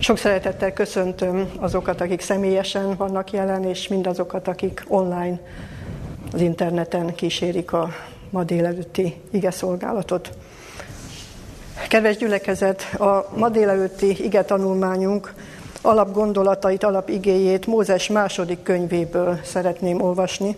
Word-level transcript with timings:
Sok 0.00 0.18
szeretettel 0.18 0.72
köszöntöm 0.72 1.50
azokat, 1.56 2.00
akik 2.00 2.20
személyesen 2.20 2.96
vannak 2.96 3.30
jelen, 3.30 3.64
és 3.64 3.88
mindazokat, 3.88 4.48
akik 4.48 4.84
online 4.88 5.40
az 6.32 6.40
interneten 6.40 7.14
kísérik 7.14 7.72
a 7.72 7.88
ma 8.30 8.44
délelőtti 8.44 9.14
ige 9.30 9.50
szolgálatot. 9.50 10.30
Kedves 11.88 12.16
gyülekezet, 12.16 12.82
a 12.98 13.28
ma 13.36 13.48
délelőtti 13.48 14.24
ige 14.24 14.44
tanulmányunk 14.44 15.34
alapgondolatait, 15.82 16.84
alapigéjét 16.84 17.66
Mózes 17.66 18.08
második 18.08 18.62
könyvéből 18.62 19.38
szeretném 19.44 20.00
olvasni. 20.00 20.56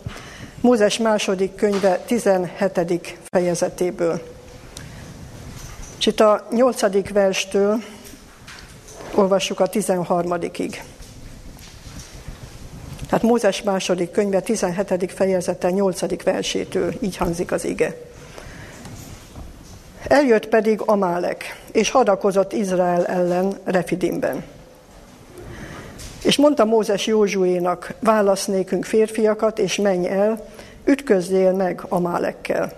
Mózes 0.60 0.98
második 0.98 1.54
könyve 1.54 1.98
17. 1.98 3.18
fejezetéből. 3.30 4.20
És 5.98 6.06
itt 6.06 6.20
a 6.20 6.46
8. 6.50 7.12
verstől 7.12 7.78
olvassuk 9.20 9.60
a 9.60 9.68
13-ig. 9.68 10.76
Tehát 13.06 13.24
Mózes 13.24 13.62
második 13.62 14.10
könyve 14.10 14.40
17. 14.40 15.12
fejezete 15.12 15.70
8. 15.70 16.22
versétől 16.22 16.94
így 17.00 17.16
hangzik 17.16 17.52
az 17.52 17.64
ige. 17.64 17.96
Eljött 20.08 20.48
pedig 20.48 20.80
Amálek, 20.84 21.60
és 21.72 21.90
hadakozott 21.90 22.52
Izrael 22.52 23.06
ellen 23.06 23.58
Refidimben. 23.64 24.44
És 26.22 26.36
mondta 26.36 26.64
Mózes 26.64 27.06
Józsuénak, 27.06 27.94
válasz 28.00 28.46
nékünk 28.46 28.84
férfiakat, 28.84 29.58
és 29.58 29.76
menj 29.76 30.08
el, 30.08 30.46
ütközzél 30.84 31.52
meg 31.52 31.82
Amálekkel. 31.88 32.72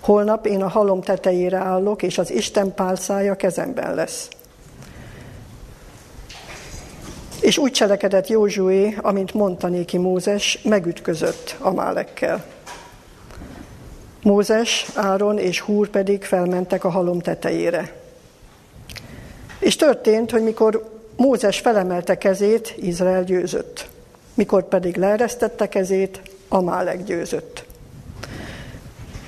Holnap 0.00 0.46
én 0.46 0.62
a 0.62 0.68
halom 0.68 1.00
tetejére 1.00 1.58
állok, 1.58 2.02
és 2.02 2.18
az 2.18 2.30
Isten 2.30 2.74
pálcája 2.74 3.36
kezemben 3.36 3.94
lesz. 3.94 4.28
És 7.40 7.58
úgy 7.58 7.72
cselekedett 7.72 8.28
Józsué, 8.28 8.96
amint 9.00 9.34
mondta 9.34 9.68
néki 9.68 9.98
Mózes, 9.98 10.58
megütközött 10.64 11.56
Amálekkel. 11.58 12.44
Mózes, 14.22 14.86
Áron 14.94 15.38
és 15.38 15.60
Húr 15.60 15.88
pedig 15.88 16.24
felmentek 16.24 16.84
a 16.84 16.88
halom 16.88 17.20
tetejére. 17.20 17.92
És 19.58 19.76
történt, 19.76 20.30
hogy 20.30 20.42
mikor 20.42 20.90
Mózes 21.16 21.58
felemelte 21.58 22.18
kezét, 22.18 22.74
Izrael 22.76 23.24
győzött. 23.24 23.88
Mikor 24.34 24.68
pedig 24.68 24.96
leeresztette 24.96 25.68
kezét, 25.68 26.20
Amálek 26.48 27.04
győzött. 27.04 27.64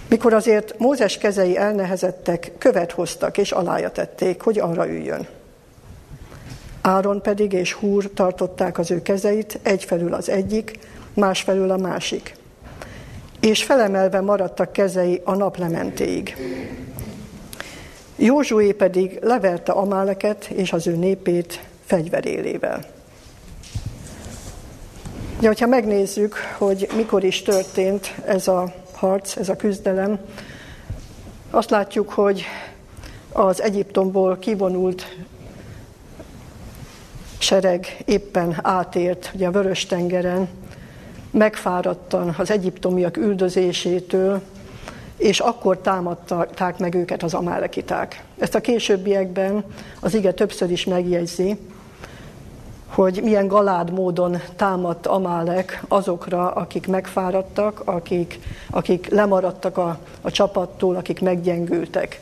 Mikor 0.09 0.33
azért 0.33 0.79
Mózes 0.79 1.19
kezei 1.19 1.57
elnehezettek, 1.57 2.53
követ 2.59 2.93
hoztak 2.93 3.39
és 3.39 3.53
alája 3.53 3.91
tették, 3.91 4.43
hogy 4.43 4.59
arra 4.59 4.89
üljön. 4.89 5.27
Áron 6.89 7.23
pedig 7.23 7.53
és 7.53 7.73
Húr 7.73 8.11
tartották 8.15 8.79
az 8.79 8.91
ő 8.91 9.03
kezeit, 9.03 9.59
egyfelül 9.63 10.15
az 10.15 10.29
egyik, 10.29 10.79
másfelül 11.15 11.71
a 11.71 11.77
másik. 11.77 12.35
És 13.41 13.65
felemelve 13.65 14.21
maradtak 14.21 14.73
kezei 14.73 15.21
a 15.25 15.35
naplementéig. 15.35 16.37
Józsué 18.17 18.73
pedig 18.73 19.19
leverte 19.23 19.73
Amáleket 19.73 20.45
és 20.45 20.73
az 20.73 20.87
ő 20.87 20.97
népét 20.97 21.61
fegyverélével. 21.85 22.85
Ja, 25.41 25.49
hogyha 25.49 25.67
megnézzük, 25.67 26.37
hogy 26.59 26.89
mikor 26.97 27.25
is 27.25 27.43
történt 27.43 28.15
ez 28.27 28.49
a 28.49 28.73
harc, 28.93 29.37
ez 29.37 29.49
a 29.49 29.57
küzdelem, 29.57 30.19
azt 31.51 31.71
látjuk, 31.71 32.11
hogy 32.11 32.45
az 33.33 33.63
Egyiptomból 33.63 34.37
kivonult 34.39 35.07
sereg 37.39 38.03
éppen 38.05 38.59
átért 38.63 39.31
ugye 39.35 39.47
a 39.47 39.51
Vörös-tengeren, 39.51 40.49
megfáradtan 41.31 42.35
az 42.39 42.51
egyiptomiak 42.51 43.17
üldözésétől, 43.17 44.43
és 45.17 45.41
akkor 45.41 45.79
támadták 45.79 46.79
meg 46.79 46.95
őket 46.95 47.23
az 47.23 47.35
amálekiták. 47.35 48.25
Ezt 48.39 48.55
a 48.55 48.61
későbbiekben 48.61 49.65
az 50.01 50.15
ige 50.15 50.33
többször 50.33 50.71
is 50.71 50.85
megjegyzi, 50.85 51.59
hogy 52.87 53.21
milyen 53.23 53.47
galád 53.47 53.93
módon 53.93 54.41
támadt 54.57 55.07
Amálek 55.07 55.83
azokra, 55.89 56.51
akik 56.51 56.87
megfáradtak, 56.87 57.83
akik, 57.85 58.39
akik 58.71 59.09
lemaradtak 59.09 59.77
a, 59.79 59.99
a 60.21 60.31
csapattól, 60.31 60.97
akik 60.97 61.21
meggyengültek. 61.21 62.21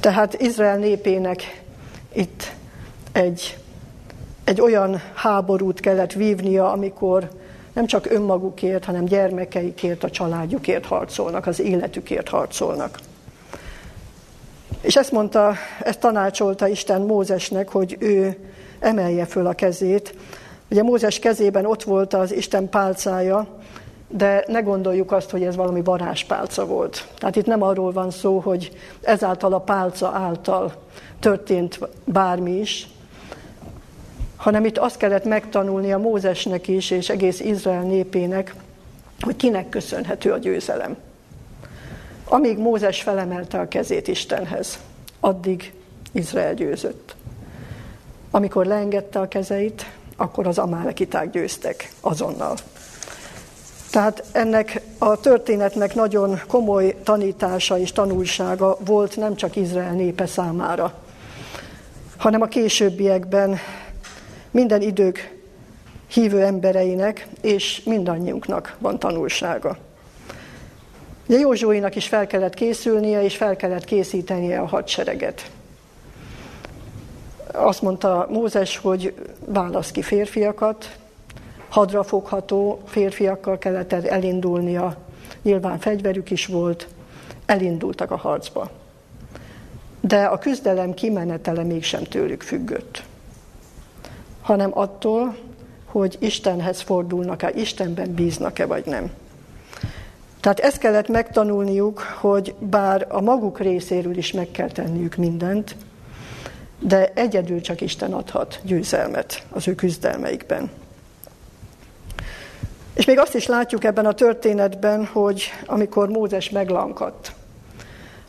Tehát 0.00 0.40
Izrael 0.40 0.76
népének 0.78 1.64
itt 2.12 2.52
egy, 3.16 3.58
egy 4.44 4.60
olyan 4.60 5.00
háborút 5.14 5.80
kellett 5.80 6.12
vívnia, 6.12 6.72
amikor 6.72 7.28
nem 7.72 7.86
csak 7.86 8.10
önmagukért, 8.10 8.84
hanem 8.84 9.04
gyermekeikért, 9.04 10.04
a 10.04 10.10
családjukért 10.10 10.86
harcolnak, 10.86 11.46
az 11.46 11.60
életükért 11.60 12.28
harcolnak. 12.28 12.98
És 14.80 14.96
ezt 14.96 15.12
mondta, 15.12 15.54
ezt 15.82 16.00
tanácsolta 16.00 16.66
Isten 16.68 17.00
Mózesnek, 17.00 17.68
hogy 17.68 17.96
ő 17.98 18.36
emelje 18.78 19.24
föl 19.24 19.46
a 19.46 19.52
kezét. 19.52 20.14
Ugye 20.70 20.82
Mózes 20.82 21.18
kezében 21.18 21.66
ott 21.66 21.82
volt 21.82 22.14
az 22.14 22.32
Isten 22.32 22.68
pálcája, 22.68 23.46
de 24.08 24.44
ne 24.46 24.60
gondoljuk 24.60 25.12
azt, 25.12 25.30
hogy 25.30 25.42
ez 25.42 25.56
valami 25.56 25.82
varázspálca 25.82 26.66
volt. 26.66 27.08
Tehát 27.18 27.36
itt 27.36 27.46
nem 27.46 27.62
arról 27.62 27.92
van 27.92 28.10
szó, 28.10 28.38
hogy 28.38 28.70
ezáltal 29.02 29.52
a 29.52 29.60
pálca 29.60 30.10
által 30.14 30.72
történt 31.20 31.78
bármi 32.04 32.52
is, 32.52 32.88
hanem 34.46 34.64
itt 34.64 34.78
azt 34.78 34.96
kellett 34.96 35.24
megtanulni 35.24 35.92
a 35.92 35.98
Mózesnek 35.98 36.68
is, 36.68 36.90
és 36.90 37.08
egész 37.08 37.40
Izrael 37.40 37.82
népének, 37.82 38.54
hogy 39.20 39.36
kinek 39.36 39.68
köszönhető 39.68 40.32
a 40.32 40.38
győzelem. 40.38 40.96
Amíg 42.24 42.58
Mózes 42.58 43.02
felemelte 43.02 43.58
a 43.58 43.68
kezét 43.68 44.08
Istenhez, 44.08 44.78
addig 45.20 45.72
Izrael 46.12 46.54
győzött. 46.54 47.16
Amikor 48.30 48.66
leengedte 48.66 49.18
a 49.18 49.28
kezeit, 49.28 49.86
akkor 50.16 50.46
az 50.46 50.58
amálekiták 50.58 51.30
győztek 51.30 51.92
azonnal. 52.00 52.54
Tehát 53.90 54.24
ennek 54.32 54.82
a 54.98 55.20
történetnek 55.20 55.94
nagyon 55.94 56.40
komoly 56.46 56.96
tanítása 57.02 57.78
és 57.78 57.92
tanulsága 57.92 58.78
volt 58.84 59.16
nem 59.16 59.36
csak 59.36 59.56
Izrael 59.56 59.92
népe 59.92 60.26
számára, 60.26 60.92
hanem 62.16 62.40
a 62.40 62.46
későbbiekben 62.46 63.58
minden 64.56 64.82
idők 64.82 65.34
hívő 66.06 66.42
embereinek 66.42 67.26
és 67.40 67.82
mindannyiunknak 67.84 68.76
van 68.78 68.98
tanulsága. 68.98 69.76
Ugye 71.26 71.38
Józsuénak 71.38 71.96
is 71.96 72.08
fel 72.08 72.26
kellett 72.26 72.54
készülnie, 72.54 73.22
és 73.22 73.36
fel 73.36 73.56
kellett 73.56 73.84
készítenie 73.84 74.60
a 74.60 74.66
hadsereget. 74.66 75.50
Azt 77.52 77.82
mondta 77.82 78.26
Mózes, 78.30 78.76
hogy 78.76 79.14
válasz 79.44 79.90
ki 79.90 80.02
férfiakat, 80.02 80.96
hadrafogható 81.68 82.80
férfiakkal 82.86 83.58
kellett 83.58 83.92
elindulnia, 83.92 84.96
nyilván 85.42 85.78
fegyverük 85.78 86.30
is 86.30 86.46
volt, 86.46 86.88
elindultak 87.46 88.10
a 88.10 88.16
harcba. 88.16 88.70
De 90.00 90.24
a 90.24 90.38
küzdelem 90.38 90.94
kimenetele 90.94 91.62
mégsem 91.62 92.02
tőlük 92.02 92.42
függött, 92.42 93.02
hanem 94.46 94.70
attól, 94.78 95.36
hogy 95.84 96.16
Istenhez 96.20 96.80
fordulnak-e, 96.80 97.50
Istenben 97.54 98.14
bíznak-e 98.14 98.66
vagy 98.66 98.86
nem. 98.86 99.10
Tehát 100.40 100.58
ezt 100.58 100.78
kellett 100.78 101.08
megtanulniuk, 101.08 101.98
hogy 101.98 102.54
bár 102.58 103.06
a 103.08 103.20
maguk 103.20 103.60
részéről 103.60 104.16
is 104.16 104.32
meg 104.32 104.50
kell 104.50 104.70
tenniük 104.70 105.16
mindent, 105.16 105.76
de 106.78 107.12
egyedül 107.14 107.60
csak 107.60 107.80
Isten 107.80 108.12
adhat 108.12 108.60
győzelmet 108.62 109.46
az 109.50 109.68
ő 109.68 109.74
küzdelmeikben. 109.74 110.70
És 112.94 113.04
még 113.04 113.18
azt 113.18 113.34
is 113.34 113.46
látjuk 113.46 113.84
ebben 113.84 114.06
a 114.06 114.14
történetben, 114.14 115.06
hogy 115.06 115.42
amikor 115.66 116.08
Mózes 116.08 116.50
meglankadt 116.50 117.32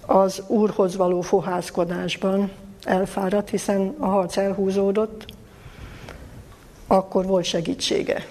az 0.06 0.44
Úrhoz 0.48 0.96
való 0.96 1.22
fohászkodásban, 1.22 2.52
elfáradt, 2.84 3.50
hiszen 3.50 3.96
a 4.00 4.06
harc 4.06 4.38
elhúzódott, 4.38 5.36
akkor 6.88 7.26
volt 7.26 7.46
segítsége. 7.46 8.26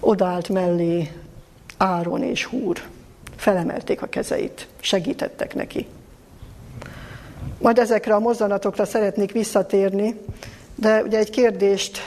Odállt 0.00 0.48
mellé 0.48 1.12
Áron 1.76 2.22
és 2.22 2.44
Húr. 2.44 2.82
Felemelték 3.36 4.02
a 4.02 4.06
kezeit, 4.06 4.66
segítettek 4.80 5.54
neki. 5.54 5.86
Majd 7.58 7.78
ezekre 7.78 8.14
a 8.14 8.18
mozzanatokra 8.18 8.84
szeretnék 8.84 9.32
visszatérni, 9.32 10.20
de 10.74 11.02
ugye 11.02 11.18
egy 11.18 11.30
kérdést 11.30 11.98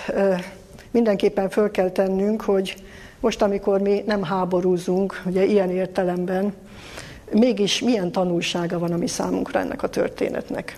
mindenképpen 0.91 1.49
föl 1.49 1.71
kell 1.71 1.89
tennünk, 1.89 2.41
hogy 2.41 2.75
most, 3.19 3.41
amikor 3.41 3.81
mi 3.81 4.03
nem 4.05 4.23
háborúzunk, 4.23 5.21
ugye 5.25 5.45
ilyen 5.45 5.69
értelemben, 5.69 6.53
mégis 7.31 7.79
milyen 7.79 8.11
tanulsága 8.11 8.79
van 8.79 8.91
a 8.91 8.97
mi 8.97 9.07
számunkra 9.07 9.59
ennek 9.59 9.83
a 9.83 9.89
történetnek. 9.89 10.77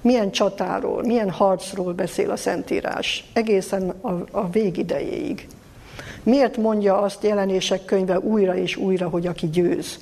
Milyen 0.00 0.30
csatáról, 0.30 1.02
milyen 1.02 1.30
harcról 1.30 1.92
beszél 1.92 2.30
a 2.30 2.36
Szentírás, 2.36 3.24
egészen 3.32 3.88
a, 3.88 4.12
a 4.30 4.50
végidejéig. 4.50 5.46
Miért 6.22 6.56
mondja 6.56 7.00
azt 7.00 7.22
jelenések 7.22 7.84
könyve 7.84 8.18
újra 8.18 8.56
és 8.56 8.76
újra, 8.76 9.08
hogy 9.08 9.26
aki 9.26 9.48
győz, 9.48 9.98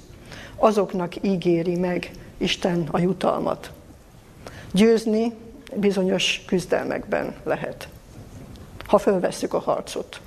azoknak 0.56 1.24
ígéri 1.24 1.76
meg 1.76 2.10
Isten 2.38 2.88
a 2.90 2.98
jutalmat. 2.98 3.70
Győzni 4.72 5.32
bizonyos 5.74 6.42
küzdelmekben 6.46 7.34
lehet, 7.44 7.88
ha 8.86 8.98
fölvesszük 8.98 9.54
a 9.54 9.58
harcot. 9.58 10.20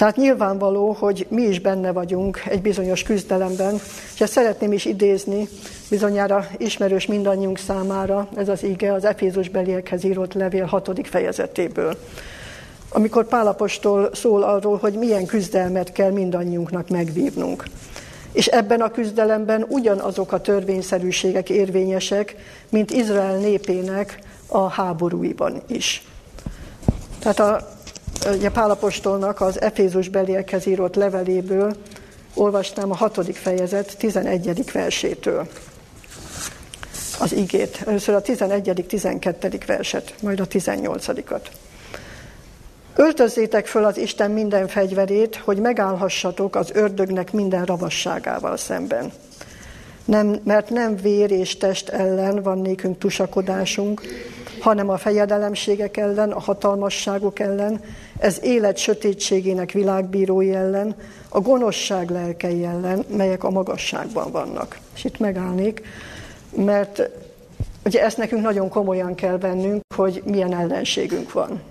Tehát 0.00 0.16
nyilvánvaló, 0.16 0.96
hogy 0.98 1.26
mi 1.30 1.42
is 1.42 1.60
benne 1.60 1.92
vagyunk 1.92 2.42
egy 2.48 2.62
bizonyos 2.62 3.02
küzdelemben, 3.02 3.74
és 4.14 4.20
ezt 4.20 4.32
szeretném 4.32 4.72
is 4.72 4.84
idézni, 4.84 5.48
bizonyára 5.90 6.46
ismerős 6.56 7.06
mindannyiunk 7.06 7.58
számára, 7.58 8.28
ez 8.36 8.48
az 8.48 8.62
ige 8.62 8.92
az 8.92 9.04
Efézus 9.04 9.48
beliekhez 9.48 10.04
írott 10.04 10.32
levél 10.32 10.64
hatodik 10.64 11.06
fejezetéből. 11.06 11.96
Amikor 12.88 13.26
Pálapostól 13.26 14.10
szól 14.12 14.42
arról, 14.42 14.76
hogy 14.76 14.94
milyen 14.94 15.26
küzdelmet 15.26 15.92
kell 15.92 16.10
mindannyiunknak 16.10 16.88
megvívnunk. 16.88 17.64
És 18.32 18.46
ebben 18.46 18.80
a 18.80 18.90
küzdelemben 18.90 19.64
ugyanazok 19.68 20.32
a 20.32 20.40
törvényszerűségek 20.40 21.50
érvényesek, 21.50 22.36
mint 22.68 22.90
Izrael 22.90 23.36
népének 23.36 24.18
a 24.46 24.68
háborúiban 24.68 25.62
is. 25.66 26.02
Tehát 27.18 27.40
a 27.40 27.69
ugye 28.26 28.50
Pálapostolnak 28.50 29.40
az 29.40 29.60
Efézus 29.60 30.08
beliekhez 30.08 30.66
írott 30.66 30.94
leveléből 30.94 31.76
olvastam 32.34 32.90
a 32.90 32.96
hatodik 32.96 33.36
fejezet 33.36 33.96
11. 33.98 34.72
versétől 34.72 35.48
az 37.20 37.32
igét. 37.32 37.82
Először 37.86 38.14
a 38.14 38.20
11. 38.20 38.84
12. 38.88 39.58
verset, 39.66 40.14
majd 40.22 40.40
a 40.40 40.46
18-at. 40.46 41.40
Öltözzétek 42.96 43.66
föl 43.66 43.84
az 43.84 43.98
Isten 43.98 44.30
minden 44.30 44.68
fegyverét, 44.68 45.36
hogy 45.36 45.58
megállhassatok 45.58 46.56
az 46.56 46.70
ördögnek 46.74 47.32
minden 47.32 47.64
ravasságával 47.64 48.56
szemben. 48.56 49.12
Nem, 50.04 50.40
mert 50.44 50.70
nem 50.70 50.96
vér 50.96 51.30
és 51.30 51.56
test 51.56 51.88
ellen 51.88 52.42
van 52.42 52.58
nékünk 52.58 52.98
tusakodásunk, 52.98 54.02
hanem 54.60 54.88
a 54.88 54.96
fejedelemségek 54.96 55.96
ellen, 55.96 56.30
a 56.30 56.40
hatalmasságok 56.40 57.38
ellen, 57.38 57.80
ez 58.20 58.38
élet 58.42 58.76
sötétségének 58.76 59.70
világbírói 59.70 60.54
ellen, 60.54 60.94
a 61.28 61.40
gonoszság 61.40 62.10
lelkei 62.10 62.64
ellen, 62.64 63.04
melyek 63.16 63.44
a 63.44 63.50
magasságban 63.50 64.30
vannak. 64.30 64.78
És 64.94 65.04
itt 65.04 65.18
megállnék, 65.18 65.82
mert 66.56 67.10
ugye 67.84 68.04
ezt 68.04 68.16
nekünk 68.16 68.42
nagyon 68.42 68.68
komolyan 68.68 69.14
kell 69.14 69.38
vennünk, 69.38 69.82
hogy 69.96 70.22
milyen 70.24 70.54
ellenségünk 70.54 71.32
van. 71.32 71.62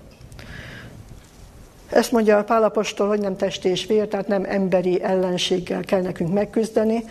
Ezt 1.89 2.11
mondja 2.11 2.37
a 2.37 2.43
Pálapostól, 2.43 3.07
hogy 3.07 3.19
nem 3.19 3.37
test 3.37 3.65
és 3.65 3.85
vér, 3.85 4.07
tehát 4.07 4.27
nem 4.27 4.45
emberi 4.47 5.03
ellenséggel 5.03 5.81
kell 5.81 6.01
nekünk 6.01 6.33
megküzdeni. 6.33 7.03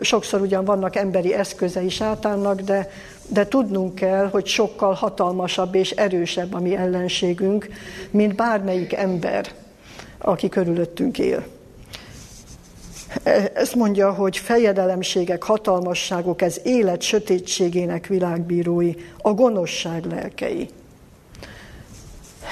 Sokszor 0.00 0.40
ugyan 0.40 0.64
vannak 0.64 0.96
emberi 0.96 1.34
eszközei 1.34 1.88
sátánnak, 1.88 2.60
de, 2.60 2.90
de 3.28 3.48
tudnunk 3.48 3.94
kell, 3.94 4.28
hogy 4.28 4.46
sokkal 4.46 4.92
hatalmasabb 4.92 5.74
és 5.74 5.90
erősebb 5.90 6.54
a 6.54 6.60
mi 6.60 6.76
ellenségünk, 6.76 7.68
mint 8.10 8.34
bármelyik 8.34 8.92
ember, 8.92 9.46
aki 10.18 10.48
körülöttünk 10.48 11.18
él. 11.18 11.44
Ezt 13.54 13.74
mondja, 13.74 14.12
hogy 14.12 14.36
fejedelemségek, 14.36 15.42
hatalmasságok, 15.42 16.42
ez 16.42 16.60
élet 16.62 17.02
sötétségének 17.02 18.06
világbírói, 18.06 18.94
a 19.18 19.32
gonoszság 19.32 20.04
lelkei. 20.04 20.68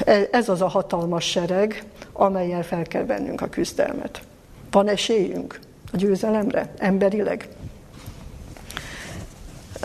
E, 0.04 0.28
ez 0.30 0.48
az 0.48 0.60
a 0.60 0.68
hatalmas 0.68 1.24
sereg, 1.24 1.84
amelyel 2.12 2.62
fel 2.62 2.82
kell 2.82 3.04
vennünk 3.04 3.40
a 3.40 3.48
küzdelmet. 3.48 4.22
Van 4.70 4.88
esélyünk 4.88 5.58
a 5.92 5.96
győzelemre, 5.96 6.72
emberileg? 6.78 7.48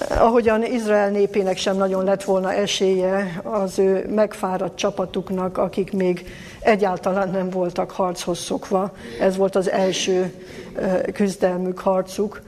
Ahogyan 0.10 0.66
Izrael 0.66 1.10
népének 1.10 1.58
sem 1.58 1.78
nagyon 1.78 2.04
lett 2.04 2.24
volna 2.24 2.54
esélye 2.54 3.42
az 3.44 3.80
ő 3.80 4.06
megfáradt 4.16 4.78
csapatuknak, 4.78 5.58
akik 5.58 5.94
még 5.94 6.26
egyáltalán 6.60 7.30
nem 7.30 7.50
voltak 7.50 7.92
harchoz 7.92 8.40
szokva. 8.40 8.92
Ez 9.20 9.38
volt 9.38 9.56
az 9.56 9.70
első 9.70 10.34
küzdelmük, 11.14 11.80
harcuk. 11.80 12.42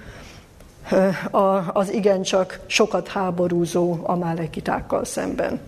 Az 1.74 1.94
igencsak 1.94 2.60
sokat 2.66 3.07
háborúzó 3.07 3.98
amálekitákkal 4.04 5.06
szemben. 5.06 5.60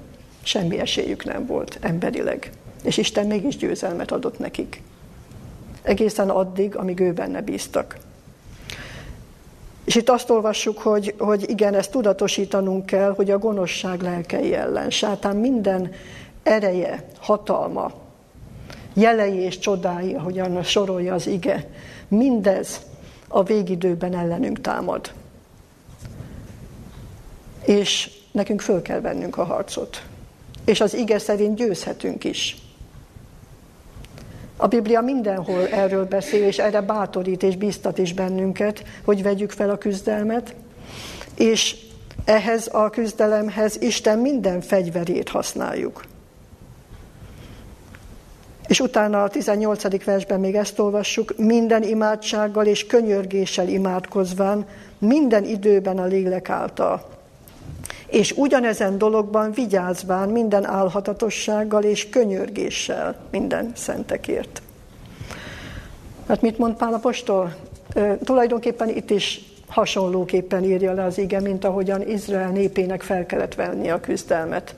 Semmi 0.44 0.80
esélyük 0.80 1.26
nem 1.26 1.46
volt 1.46 1.78
emberileg. 1.82 2.52
És 2.84 2.98
Isten 2.98 3.28
mégis 3.28 3.58
győzelmet 3.58 4.12
adott 4.12 4.40
nekik. 4.40 4.82
Egészen 5.82 6.30
addig, 6.30 6.76
amíg 6.76 7.00
ő 7.00 7.14
benne 7.14 7.42
bíztak. 7.42 7.98
És 9.86 9.96
itt 9.96 10.10
azt 10.10 10.30
olvassuk, 10.30 10.78
hogy, 10.78 11.16
hogy 11.18 11.50
igen, 11.50 11.74
ezt 11.74 11.92
tudatosítanunk 11.92 12.86
kell, 12.86 13.14
hogy 13.16 13.32
a 13.32 13.38
gonoszság 13.38 14.02
lelkei 14.02 14.54
ellen, 14.54 14.90
sátán 14.90 15.36
minden 15.36 15.92
ereje, 16.44 17.06
hatalma, 17.20 17.92
jelei 18.94 19.38
és 19.38 19.60
csodái, 19.60 20.14
ahogyan 20.14 20.64
sorolja 20.64 21.14
az 21.14 21.28
ige, 21.28 21.70
mindez 22.08 22.82
a 23.28 23.44
végidőben 23.44 24.16
ellenünk 24.16 24.62
támad. 24.62 25.12
És 27.66 28.12
nekünk 28.32 28.62
föl 28.62 28.82
kell 28.82 29.02
vennünk 29.02 29.38
a 29.38 29.44
harcot 29.44 30.04
és 30.66 30.82
az 30.82 30.94
ige 30.94 31.20
szerint 31.20 31.56
győzhetünk 31.56 32.24
is. 32.24 32.58
A 34.62 34.68
Biblia 34.68 35.02
mindenhol 35.02 35.68
erről 35.68 36.06
beszél, 36.06 36.44
és 36.44 36.60
erre 36.60 36.82
bátorít 36.82 37.44
és 37.44 37.56
biztat 37.56 37.98
is 37.98 38.14
bennünket, 38.14 38.84
hogy 39.06 39.24
vegyük 39.24 39.52
fel 39.52 39.70
a 39.70 39.78
küzdelmet, 39.78 40.56
és 41.38 41.76
ehhez 42.26 42.70
a 42.72 42.90
küzdelemhez 42.90 43.82
Isten 43.82 44.20
minden 44.20 44.62
fegyverét 44.62 45.30
használjuk. 45.30 46.04
És 48.68 48.80
utána 48.80 49.24
a 49.24 49.30
18. 49.30 50.04
versben 50.04 50.40
még 50.40 50.56
ezt 50.56 50.80
olvassuk, 50.80 51.38
minden 51.38 51.84
imádsággal 51.84 52.66
és 52.66 52.88
könyörgéssel 52.88 53.68
imádkozván, 53.68 54.66
minden 54.98 55.44
időben 55.44 55.98
a 55.98 56.06
lélek 56.06 56.50
által 56.50 57.21
és 58.12 58.32
ugyanezen 58.32 58.98
dologban 58.98 59.52
vigyázván 59.52 60.30
minden 60.30 60.66
álhatatossággal 60.66 61.84
és 61.84 62.10
könyörgéssel 62.10 63.16
minden 63.30 63.72
szentekért. 63.76 64.62
Hát 66.28 66.42
mit 66.42 66.58
mond 66.58 66.76
Pál 66.76 66.94
Apostol? 66.94 67.56
E, 67.94 68.18
tulajdonképpen 68.18 68.90
itt 68.90 69.10
is 69.10 69.42
hasonlóképpen 69.68 70.64
írja 70.64 70.94
le 70.94 71.04
az 71.04 71.18
ige, 71.18 71.40
mint 71.40 71.64
ahogyan 71.64 72.08
Izrael 72.08 72.50
népének 72.50 73.02
fel 73.02 73.26
kellett 73.26 73.56
venni 73.56 73.90
a 73.90 74.00
küzdelmet. 74.00 74.76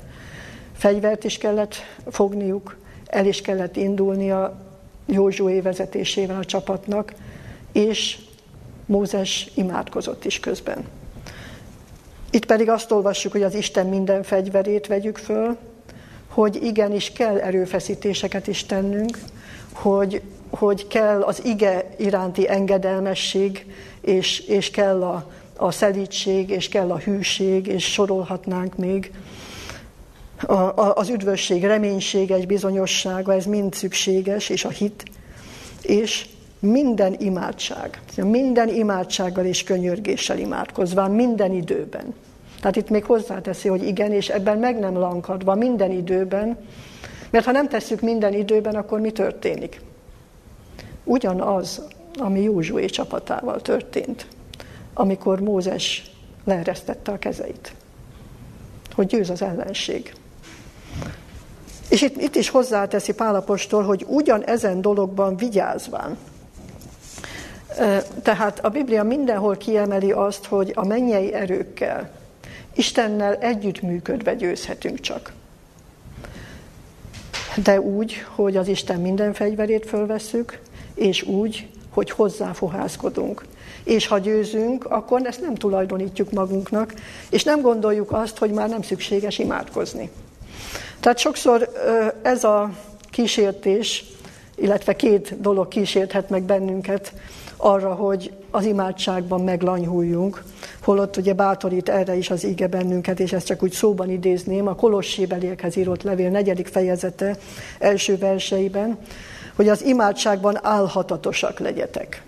Fegyvert 0.78 1.24
is 1.24 1.38
kellett 1.38 1.76
fogniuk, 2.08 2.78
el 3.06 3.26
is 3.26 3.42
kellett 3.42 3.76
indulnia 3.76 4.62
Józsué 5.06 5.60
vezetésével 5.60 6.38
a 6.38 6.46
csapatnak, 6.46 7.14
és 7.72 8.18
Mózes 8.86 9.52
imádkozott 9.56 10.26
is 10.26 10.40
közben. 10.40 10.86
Itt 12.34 12.46
pedig 12.46 12.70
azt 12.70 12.92
olvassuk, 12.92 13.32
hogy 13.32 13.44
az 13.44 13.56
Isten 13.56 13.88
minden 13.88 14.24
fegyverét 14.24 14.88
vegyük 14.88 15.18
föl, 15.18 15.58
hogy 16.28 16.64
igenis 16.64 17.12
kell 17.12 17.38
erőfeszítéseket 17.38 18.48
is 18.48 18.66
tennünk, 18.66 19.18
hogy, 19.74 20.22
hogy 20.50 20.88
kell 20.88 21.22
az 21.22 21.46
ige 21.46 21.90
iránti 21.98 22.50
engedelmesség, 22.50 23.66
és, 24.02 24.40
és 24.40 24.72
kell 24.72 25.04
a, 25.04 25.32
a 25.58 25.72
szelítség, 25.72 26.50
és 26.50 26.70
kell 26.70 26.92
a 26.92 26.98
hűség, 26.98 27.68
és 27.68 27.92
sorolhatnánk 27.92 28.78
még. 28.78 29.12
A, 30.42 30.54
a, 30.54 30.94
az 30.96 31.10
üdvösség 31.10 31.64
reménysége, 31.64 32.36
egy 32.36 32.48
bizonyossága, 32.48 33.34
ez 33.34 33.46
mind 33.46 33.74
szükséges, 33.74 34.50
és 34.50 34.66
a 34.66 34.70
hit, 34.70 35.04
és 35.82 36.26
minden 36.64 37.16
imádság, 37.20 38.02
minden 38.16 38.70
imádsággal 38.70 39.46
és 39.46 39.64
könyörgéssel 39.64 40.38
imádkozván, 40.38 41.12
minden 41.12 41.52
időben. 41.52 42.14
Tehát 42.60 42.76
itt 42.76 42.90
még 42.90 43.04
hozzáteszi, 43.04 43.68
hogy 43.68 43.84
igen, 43.84 44.12
és 44.12 44.30
ebben 44.30 44.58
meg 44.58 44.80
nem 44.80 44.98
lankadva, 44.98 45.56
minden 45.56 45.92
időben, 45.92 46.58
mert 47.30 47.46
ha 47.46 47.52
nem 47.52 47.68
tesszük 47.68 48.02
minden 48.02 48.34
időben, 48.34 48.76
akkor 48.76 49.00
mi 49.00 49.12
történik? 49.12 49.82
Ugyanaz, 51.04 51.82
ami 52.18 52.42
Józsué 52.42 52.86
csapatával 52.86 53.62
történt, 53.62 54.28
amikor 54.94 55.40
Mózes 55.40 56.12
leeresztette 56.44 57.12
a 57.12 57.20
kezeit, 57.20 57.74
hogy 58.96 59.08
győz 59.08 59.30
az 59.30 59.42
ellenség. 59.42 60.14
És 61.90 62.02
itt, 62.02 62.22
itt 62.22 62.36
is 62.36 62.50
hozzáteszi 62.50 63.14
Pálapostól, 63.14 63.84
hogy 63.84 64.06
ugyan 64.08 64.44
ezen 64.44 64.82
dologban 64.82 65.38
vigyázván, 65.38 66.18
tehát 68.22 68.60
a 68.66 68.70
Biblia 68.70 69.04
mindenhol 69.04 69.58
kiemeli 69.58 70.12
azt, 70.12 70.46
hogy 70.46 70.72
a 70.76 70.86
mennyei 70.86 71.34
erőkkel 71.34 72.10
Istennel 72.76 73.36
együttműködve 73.36 74.36
győzhetünk 74.36 75.00
csak. 75.00 75.32
De 77.64 77.80
úgy, 77.82 78.26
hogy 78.36 78.58
az 78.58 78.68
Isten 78.68 79.00
minden 79.00 79.34
fegyverét 79.34 79.86
fölveszük, 79.86 80.60
és 80.94 81.22
úgy, 81.24 81.68
hogy 81.90 82.12
hozzáfohászkodunk. 82.12 83.46
És 83.84 84.08
ha 84.08 84.18
győzünk, 84.18 84.86
akkor 84.86 85.22
ezt 85.26 85.42
nem 85.42 85.56
tulajdonítjuk 85.56 86.32
magunknak, 86.32 86.94
és 87.30 87.44
nem 87.44 87.62
gondoljuk 87.62 88.12
azt, 88.12 88.38
hogy 88.38 88.52
már 88.52 88.70
nem 88.70 88.82
szükséges 88.82 89.40
imádkozni. 89.40 90.10
Tehát 91.00 91.18
sokszor 91.18 91.70
ez 92.22 92.44
a 92.44 92.70
kísértés, 93.10 94.06
illetve 94.56 94.96
két 94.96 95.42
dolog 95.42 95.68
kísérthet 95.68 96.30
meg 96.30 96.44
bennünket 96.44 97.14
arra, 97.64 97.94
hogy 97.94 98.34
az 98.52 98.66
imádságban 98.66 99.42
meglanyhuljunk, 99.42 100.44
holott 100.82 101.18
ugye 101.18 101.34
bátorít 101.34 101.90
erre 101.90 102.16
is 102.16 102.30
az 102.30 102.46
íge 102.46 102.68
bennünket, 102.68 103.20
és 103.20 103.34
ezt 103.34 103.46
csak 103.46 103.64
úgy 103.64 103.72
szóban 103.72 104.10
idézném, 104.10 104.68
a 104.68 104.76
Kolossébeliekhez 104.76 105.76
írott 105.76 106.04
levél 106.04 106.30
negyedik 106.30 106.68
fejezete 106.68 107.38
első 107.80 108.18
verseiben, 108.18 108.98
hogy 109.56 109.70
az 109.70 109.84
imádságban 109.84 110.60
álhatatosak 110.66 111.60
legyetek. 111.60 112.24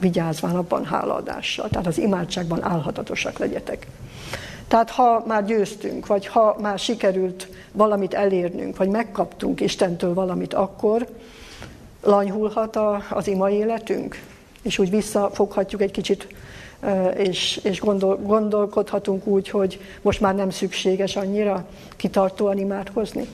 Vigyázván 0.00 0.56
abban 0.56 0.84
hálaadással, 0.84 1.68
tehát 1.68 1.86
az 1.86 1.98
imádságban 1.98 2.64
álhatatosak 2.64 3.38
legyetek. 3.38 3.86
Tehát 4.68 4.90
ha 4.90 5.24
már 5.26 5.44
győztünk, 5.44 6.06
vagy 6.06 6.26
ha 6.26 6.56
már 6.60 6.78
sikerült 6.78 7.48
valamit 7.72 8.14
elérnünk, 8.14 8.76
vagy 8.76 8.88
megkaptunk 8.88 9.60
Istentől 9.60 10.14
valamit, 10.14 10.54
akkor 10.54 11.06
lanyhulhat 12.08 12.76
a, 12.76 13.02
az 13.10 13.26
ima 13.28 13.50
életünk, 13.50 14.22
és 14.62 14.78
úgy 14.78 14.90
visszafoghatjuk 14.90 15.82
egy 15.82 15.90
kicsit, 15.90 16.26
és, 17.16 17.60
és 17.62 17.80
gondol, 17.80 18.16
gondolkodhatunk 18.16 19.26
úgy, 19.26 19.48
hogy 19.48 19.80
most 20.02 20.20
már 20.20 20.34
nem 20.34 20.50
szükséges 20.50 21.16
annyira 21.16 21.66
kitartóan 21.96 22.58
imádkozni. 22.58 23.28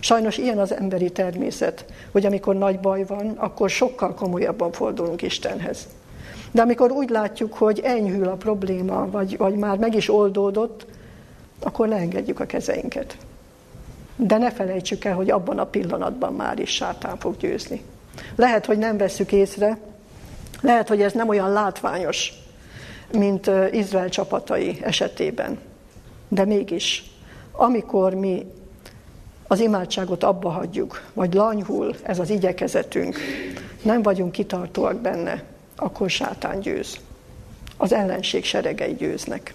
Sajnos 0.00 0.38
ilyen 0.38 0.58
az 0.58 0.74
emberi 0.74 1.10
természet, 1.10 1.84
hogy 2.12 2.26
amikor 2.26 2.54
nagy 2.54 2.80
baj 2.80 3.04
van, 3.04 3.28
akkor 3.36 3.70
sokkal 3.70 4.14
komolyabban 4.14 4.72
fordulunk 4.72 5.22
Istenhez. 5.22 5.88
De 6.50 6.62
amikor 6.62 6.90
úgy 6.90 7.08
látjuk, 7.08 7.54
hogy 7.54 7.80
enyhül 7.84 8.28
a 8.28 8.34
probléma, 8.34 9.10
vagy, 9.10 9.36
vagy 9.36 9.54
már 9.54 9.78
meg 9.78 9.94
is 9.94 10.10
oldódott, 10.10 10.86
akkor 11.62 11.88
leengedjük 11.88 12.40
a 12.40 12.46
kezeinket. 12.46 13.16
De 14.16 14.36
ne 14.36 14.50
felejtsük 14.50 15.04
el, 15.04 15.14
hogy 15.14 15.30
abban 15.30 15.58
a 15.58 15.64
pillanatban 15.64 16.32
már 16.32 16.58
is 16.58 16.70
sátán 16.70 17.18
fog 17.18 17.36
győzni. 17.36 17.82
Lehet, 18.36 18.66
hogy 18.66 18.78
nem 18.78 18.96
veszük 18.96 19.32
észre, 19.32 19.78
lehet, 20.60 20.88
hogy 20.88 21.02
ez 21.02 21.12
nem 21.12 21.28
olyan 21.28 21.52
látványos, 21.52 22.32
mint 23.12 23.50
Izrael 23.70 24.08
csapatai 24.08 24.78
esetében. 24.82 25.58
De 26.28 26.44
mégis, 26.44 27.04
amikor 27.52 28.14
mi 28.14 28.46
az 29.46 29.60
imádságot 29.60 30.24
abba 30.24 30.48
hagyjuk, 30.48 31.02
vagy 31.12 31.34
lanyhul 31.34 31.94
ez 32.02 32.18
az 32.18 32.30
igyekezetünk, 32.30 33.16
nem 33.82 34.02
vagyunk 34.02 34.32
kitartóak 34.32 35.00
benne, 35.00 35.42
akkor 35.76 36.10
sátán 36.10 36.60
győz. 36.60 36.96
Az 37.76 37.92
ellenség 37.92 38.44
seregei 38.44 38.94
győznek. 38.94 39.54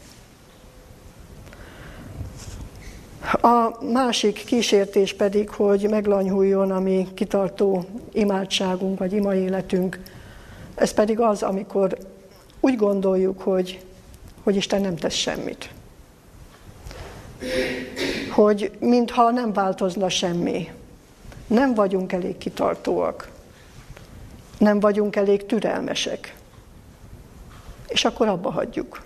A 3.42 3.84
másik 3.92 4.44
kísértés 4.46 5.14
pedig, 5.14 5.50
hogy 5.50 5.88
meglanyhuljon 5.90 6.72
a 6.72 6.80
mi 6.80 7.08
kitartó 7.14 7.86
imádságunk, 8.12 9.00
vagy 9.00 9.14
ima 9.14 9.36
életünk, 9.36 10.00
ez 10.76 10.94
pedig 10.94 11.20
az, 11.20 11.44
amikor 11.44 11.98
úgy 12.60 12.76
gondoljuk, 12.76 13.42
hogy, 13.42 13.82
hogy 14.44 14.56
Isten 14.56 14.82
nem 14.82 14.96
tesz 14.96 15.14
semmit. 15.14 15.70
Hogy 18.32 18.72
mintha 18.80 19.32
nem 19.32 19.54
változna 19.54 20.10
semmi. 20.10 20.72
Nem 21.48 21.74
vagyunk 21.74 22.12
elég 22.14 22.38
kitartóak. 22.38 23.30
Nem 24.58 24.80
vagyunk 24.80 25.16
elég 25.16 25.46
türelmesek. 25.46 26.36
És 27.88 28.06
akkor 28.06 28.28
abba 28.28 28.52
hagyjuk. 28.52 29.04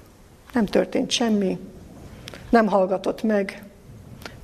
Nem 0.53 0.65
történt 0.65 1.11
semmi, 1.11 1.59
nem 2.49 2.67
hallgatott 2.67 3.23
meg, 3.23 3.63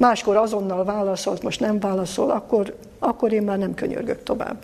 máskor 0.01 0.36
azonnal 0.36 0.84
válaszolt, 0.84 1.43
most 1.43 1.60
nem 1.60 1.79
válaszol, 1.79 2.29
akkor, 2.29 2.75
akkor 3.00 3.34
én 3.34 3.41
már 3.41 3.58
nem 3.58 3.74
könyörgök 3.74 4.24
tovább. 4.24 4.58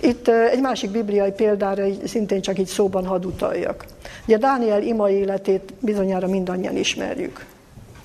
Itt 0.00 0.28
egy 0.28 0.60
másik 0.60 0.90
bibliai 0.90 1.30
példára 1.30 1.84
szintén 2.04 2.40
csak 2.40 2.58
így 2.58 2.66
szóban 2.66 3.06
hadd 3.06 3.24
utaljak. 3.24 3.84
Ugye 4.26 4.38
Dániel 4.38 4.82
ima 4.82 5.10
életét 5.10 5.72
bizonyára 5.80 6.26
mindannyian 6.26 6.76
ismerjük. 6.76 7.46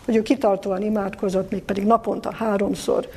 Hogy 0.06 0.16
ő 0.16 0.22
kitartóan 0.22 0.82
imádkozott, 0.82 1.52
még 1.52 1.62
pedig 1.62 1.86
naponta 1.86 2.32
háromszor 2.32 3.08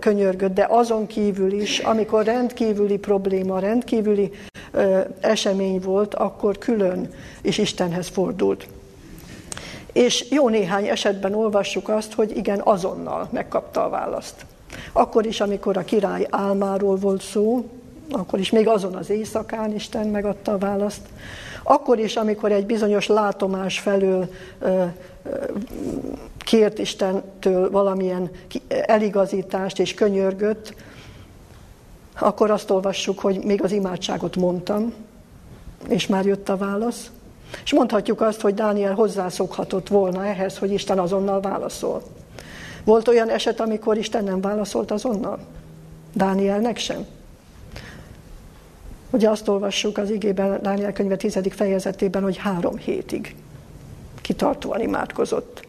könyörgött, 0.00 0.54
de 0.54 0.66
azon 0.68 1.06
kívül 1.06 1.52
is, 1.52 1.78
amikor 1.78 2.24
rendkívüli 2.24 2.98
probléma, 2.98 3.58
rendkívüli 3.58 4.30
esemény 5.20 5.80
volt, 5.80 6.14
akkor 6.14 6.58
külön 6.58 7.08
is 7.42 7.58
Istenhez 7.58 8.08
fordult. 8.08 8.66
És 9.98 10.26
jó 10.30 10.48
néhány 10.48 10.86
esetben 10.86 11.34
olvassuk 11.34 11.88
azt, 11.88 12.12
hogy 12.12 12.36
igen, 12.36 12.60
azonnal 12.64 13.28
megkapta 13.32 13.84
a 13.84 13.88
választ. 13.88 14.46
Akkor 14.92 15.26
is, 15.26 15.40
amikor 15.40 15.76
a 15.76 15.84
király 15.84 16.26
álmáról 16.30 16.96
volt 16.96 17.22
szó, 17.22 17.68
akkor 18.10 18.38
is 18.38 18.50
még 18.50 18.68
azon 18.68 18.94
az 18.94 19.10
éjszakán 19.10 19.74
Isten 19.74 20.06
megadta 20.06 20.52
a 20.52 20.58
választ. 20.58 21.00
Akkor 21.62 21.98
is, 21.98 22.16
amikor 22.16 22.52
egy 22.52 22.66
bizonyos 22.66 23.06
látomás 23.06 23.78
felől 23.78 24.28
ö, 24.58 24.66
ö, 24.68 24.84
kért 26.38 26.78
Istentől 26.78 27.70
valamilyen 27.70 28.30
eligazítást 28.68 29.78
és 29.78 29.94
könyörgött, 29.94 30.74
akkor 32.18 32.50
azt 32.50 32.70
olvassuk, 32.70 33.18
hogy 33.18 33.44
még 33.44 33.62
az 33.62 33.72
imádságot 33.72 34.36
mondtam, 34.36 34.92
és 35.88 36.06
már 36.06 36.26
jött 36.26 36.48
a 36.48 36.56
válasz. 36.56 37.10
És 37.64 37.72
mondhatjuk 37.72 38.20
azt, 38.20 38.40
hogy 38.40 38.54
Dániel 38.54 38.94
hozzászokhatott 38.94 39.88
volna 39.88 40.26
ehhez, 40.26 40.58
hogy 40.58 40.72
Isten 40.72 40.98
azonnal 40.98 41.40
válaszol. 41.40 42.02
Volt 42.84 43.08
olyan 43.08 43.30
eset, 43.30 43.60
amikor 43.60 43.96
Isten 43.96 44.24
nem 44.24 44.40
válaszolt 44.40 44.90
azonnal? 44.90 45.38
Dánielnek 46.12 46.76
sem? 46.78 47.06
Ugye 49.10 49.28
azt 49.30 49.48
olvassuk 49.48 49.98
az 49.98 50.10
igében, 50.10 50.62
Dániel 50.62 50.92
könyve 50.92 51.16
10. 51.16 51.38
fejezetében, 51.50 52.22
hogy 52.22 52.36
három 52.36 52.76
hétig 52.76 53.34
kitartóan 54.20 54.80
imádkozott. 54.80 55.66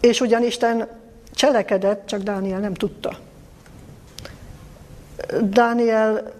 És 0.00 0.20
ugyan 0.20 0.42
Isten 0.42 0.88
cselekedett, 1.34 2.06
csak 2.06 2.22
Dániel 2.22 2.60
nem 2.60 2.74
tudta. 2.74 3.18
Dániel 5.42 6.32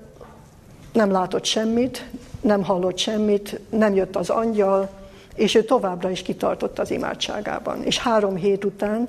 nem 0.93 1.11
látott 1.11 1.45
semmit, 1.45 2.07
nem 2.43 2.63
hallott 2.63 2.99
semmit, 2.99 3.61
nem 3.71 3.95
jött 3.95 4.17
az 4.17 4.31
angyal, 4.31 4.89
és 5.35 5.55
ő 5.55 5.65
továbbra 5.65 6.11
is 6.11 6.23
kitartott 6.23 6.79
az 6.79 6.91
imádságában. 6.91 7.83
És 7.83 7.99
három 7.99 8.37
hét 8.37 8.65
után 8.65 9.09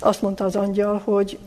azt 0.00 0.22
mondta 0.22 0.44
az 0.44 0.56
angyal, 0.56 1.00
hogy, 1.04 1.38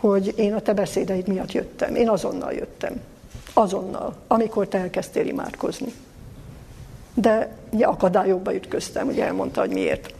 hogy 0.00 0.32
én 0.36 0.54
a 0.54 0.60
te 0.60 0.72
beszédeid 0.72 1.28
miatt 1.28 1.52
jöttem. 1.52 1.94
Én 1.94 2.08
azonnal 2.08 2.52
jöttem. 2.52 3.00
Azonnal, 3.52 4.14
amikor 4.26 4.68
te 4.68 4.78
elkezdtél 4.78 5.26
imádkozni. 5.26 5.92
De 7.14 7.56
ugye 7.70 7.86
akadályokba 7.86 8.54
ütköztem, 8.54 9.06
ugye 9.06 9.24
elmondta, 9.24 9.60
hogy 9.60 9.72
miért. 9.72 10.14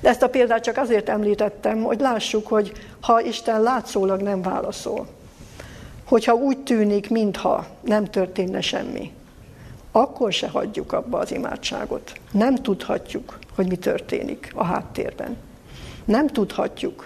De 0.00 0.08
ezt 0.08 0.22
a 0.22 0.28
példát 0.28 0.62
csak 0.62 0.76
azért 0.76 1.08
említettem, 1.08 1.82
hogy 1.82 2.00
lássuk, 2.00 2.46
hogy 2.46 2.72
ha 3.00 3.20
Isten 3.20 3.62
látszólag 3.62 4.20
nem 4.20 4.42
válaszol, 4.42 5.06
hogyha 6.10 6.34
úgy 6.34 6.58
tűnik, 6.58 7.10
mintha 7.10 7.66
nem 7.80 8.04
történne 8.04 8.60
semmi, 8.60 9.12
akkor 9.92 10.32
se 10.32 10.48
hagyjuk 10.48 10.92
abba 10.92 11.18
az 11.18 11.32
imádságot. 11.32 12.12
Nem 12.32 12.54
tudhatjuk, 12.54 13.38
hogy 13.54 13.68
mi 13.68 13.76
történik 13.76 14.50
a 14.54 14.64
háttérben. 14.64 15.36
Nem 16.04 16.26
tudhatjuk, 16.26 17.04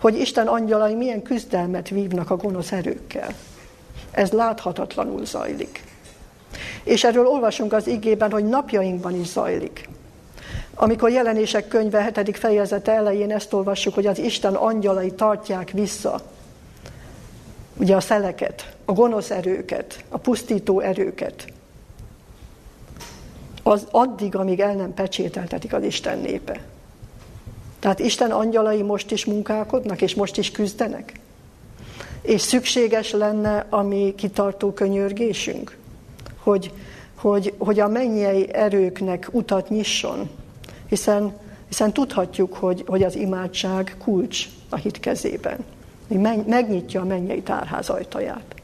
hogy 0.00 0.18
Isten 0.18 0.46
angyalai 0.46 0.94
milyen 0.94 1.22
küzdelmet 1.22 1.88
vívnak 1.88 2.30
a 2.30 2.36
gonosz 2.36 2.72
erőkkel. 2.72 3.34
Ez 4.10 4.30
láthatatlanul 4.30 5.26
zajlik. 5.26 5.82
És 6.84 7.04
erről 7.04 7.26
olvasunk 7.26 7.72
az 7.72 7.86
igében, 7.86 8.30
hogy 8.30 8.44
napjainkban 8.44 9.20
is 9.20 9.26
zajlik. 9.26 9.88
Amikor 10.74 11.10
jelenések 11.10 11.68
könyve 11.68 12.12
7. 12.14 12.38
fejezete 12.38 12.92
elején 12.92 13.32
ezt 13.32 13.52
olvassuk, 13.52 13.94
hogy 13.94 14.06
az 14.06 14.18
Isten 14.18 14.54
angyalai 14.54 15.10
tartják 15.10 15.70
vissza 15.70 16.20
ugye 17.82 17.96
a 17.96 18.00
szeleket, 18.00 18.76
a 18.84 18.92
gonosz 18.92 19.30
erőket, 19.30 20.04
a 20.08 20.18
pusztító 20.18 20.80
erőket, 20.80 21.44
az 23.62 23.86
addig, 23.90 24.36
amíg 24.36 24.60
el 24.60 24.74
nem 24.74 24.94
pecsételtetik 24.94 25.72
az 25.72 25.82
Isten 25.82 26.18
népe. 26.18 26.60
Tehát 27.78 27.98
Isten 27.98 28.30
angyalai 28.30 28.82
most 28.82 29.10
is 29.10 29.24
munkálkodnak, 29.24 30.02
és 30.02 30.14
most 30.14 30.38
is 30.38 30.50
küzdenek. 30.50 31.20
És 32.20 32.40
szükséges 32.40 33.10
lenne 33.10 33.66
a 33.70 33.82
mi 33.82 34.14
kitartó 34.16 34.72
könyörgésünk, 34.72 35.76
hogy, 36.38 36.72
hogy, 37.14 37.54
hogy 37.58 37.80
a 37.80 37.88
mennyei 37.88 38.54
erőknek 38.54 39.28
utat 39.30 39.68
nyisson, 39.68 40.30
hiszen, 40.88 41.32
hiszen 41.68 41.92
tudhatjuk, 41.92 42.54
hogy, 42.54 42.84
hogy 42.86 43.02
az 43.02 43.14
imádság 43.16 43.96
kulcs 43.98 44.48
a 44.68 44.76
hit 44.76 45.00
kezében. 45.00 45.64
Megnyitja 46.46 47.00
a 47.00 47.04
mennyei 47.04 47.42
tárház 47.42 47.88
ajtaját. 47.88 48.54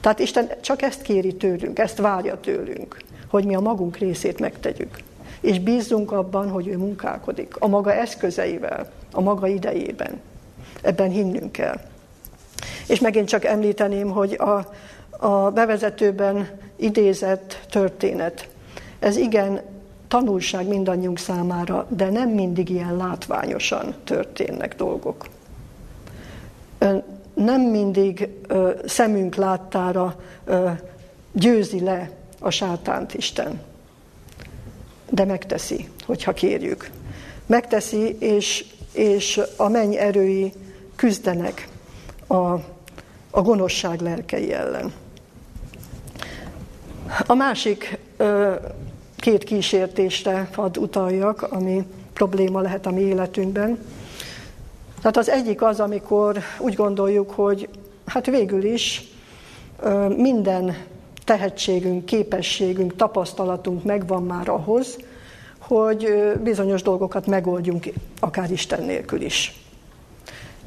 Tehát 0.00 0.18
Isten 0.18 0.48
csak 0.60 0.82
ezt 0.82 1.02
kéri 1.02 1.34
tőlünk, 1.34 1.78
ezt 1.78 1.98
várja 1.98 2.40
tőlünk, 2.40 2.96
hogy 3.28 3.44
mi 3.44 3.54
a 3.54 3.60
magunk 3.60 3.96
részét 3.96 4.40
megtegyük. 4.40 4.98
És 5.40 5.58
bízzunk 5.58 6.12
abban, 6.12 6.50
hogy 6.50 6.66
ő 6.66 6.76
munkálkodik 6.76 7.56
a 7.58 7.66
maga 7.66 7.92
eszközeivel, 7.92 8.90
a 9.12 9.20
maga 9.20 9.46
idejében. 9.46 10.20
Ebben 10.82 11.10
hinnünk 11.10 11.52
kell. 11.52 11.80
És 12.88 13.00
megint 13.00 13.28
csak 13.28 13.44
említeném, 13.44 14.10
hogy 14.10 14.32
a, 14.32 14.72
a 15.26 15.50
bevezetőben 15.50 16.48
idézett 16.76 17.66
történet, 17.70 18.48
ez 18.98 19.16
igen 19.16 19.60
tanulság 20.08 20.68
mindannyiunk 20.68 21.18
számára, 21.18 21.86
de 21.88 22.10
nem 22.10 22.28
mindig 22.28 22.70
ilyen 22.70 22.96
látványosan 22.96 23.94
történnek 24.04 24.76
dolgok. 24.76 25.24
Nem 27.34 27.60
mindig 27.60 28.28
szemünk 28.86 29.34
láttára 29.34 30.16
győzi 31.32 31.80
le 31.80 32.10
a 32.40 32.50
sátánt 32.50 33.14
Isten, 33.14 33.60
de 35.10 35.24
megteszi, 35.24 35.88
hogyha 36.06 36.32
kérjük. 36.32 36.90
Megteszi, 37.46 38.16
és, 38.18 38.66
és 38.92 39.40
a 39.56 39.68
menny 39.68 39.94
erői 39.94 40.52
küzdenek 40.96 41.68
a, 42.26 42.52
a 43.30 43.42
gonoszság 43.42 44.00
lelkei 44.00 44.52
ellen. 44.52 44.92
A 47.26 47.34
másik 47.34 47.98
két 49.16 49.44
kísértésre 49.44 50.48
hadd 50.52 50.78
utaljak, 50.78 51.42
ami 51.42 51.86
probléma 52.12 52.60
lehet 52.60 52.86
a 52.86 52.90
mi 52.90 53.00
életünkben. 53.00 53.78
Tehát 55.04 55.18
az 55.18 55.30
egyik 55.30 55.62
az, 55.62 55.80
amikor 55.80 56.38
úgy 56.58 56.74
gondoljuk, 56.74 57.30
hogy 57.30 57.68
hát 58.06 58.26
végül 58.26 58.64
is 58.64 59.02
minden 60.16 60.76
tehetségünk, 61.24 62.04
képességünk, 62.04 62.96
tapasztalatunk 62.96 63.84
megvan 63.84 64.22
már 64.22 64.48
ahhoz, 64.48 64.98
hogy 65.58 66.32
bizonyos 66.42 66.82
dolgokat 66.82 67.26
megoldjunk, 67.26 67.86
akár 68.20 68.50
Isten 68.50 68.82
nélkül 68.82 69.20
is. 69.20 69.60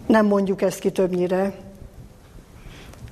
Nem 0.06 0.26
mondjuk 0.26 0.62
ezt 0.62 0.80
ki 0.80 0.92
többnyire. 0.92 1.54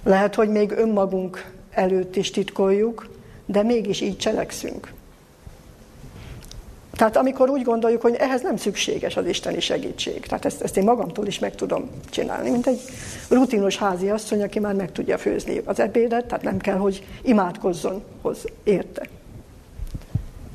Lehet, 0.03 0.36
hogy 0.36 0.50
még 0.50 0.72
önmagunk 0.72 1.51
előtt 1.72 2.15
is 2.15 2.32
titkoljuk, 2.32 3.10
de 3.46 3.63
mégis 3.63 4.01
így 4.01 4.17
cselekszünk. 4.17 4.94
Tehát 6.96 7.18
amikor 7.18 7.50
úgy 7.50 7.62
gondoljuk, 7.62 8.02
hogy 8.02 8.16
ehhez 8.16 8.42
nem 8.42 8.58
szükséges 8.58 9.18
az 9.18 9.25
isteni 9.25 9.60
segítség, 9.60 10.25
tehát 10.25 10.46
ezt, 10.46 10.62
ezt 10.62 10.78
én 10.78 10.84
magamtól 10.84 11.28
is 11.28 11.40
meg 11.40 11.56
tudom 11.56 11.90
csinálni, 12.10 12.50
mint 12.50 12.68
egy 12.68 12.82
rutinos 13.30 13.78
házi 13.78 14.10
asszony, 14.10 14.44
aki 14.44 14.60
már 14.60 14.74
meg 14.74 14.92
tudja 14.92 15.18
főzni 15.18 15.62
az 15.66 15.80
ebédet, 15.80 16.25
tehát 16.25 16.44
nem 16.44 16.58
kell, 16.58 16.78
hogy 16.78 17.06
imádkozzon 17.22 18.04
hoz 18.22 18.46
érte. 18.64 19.08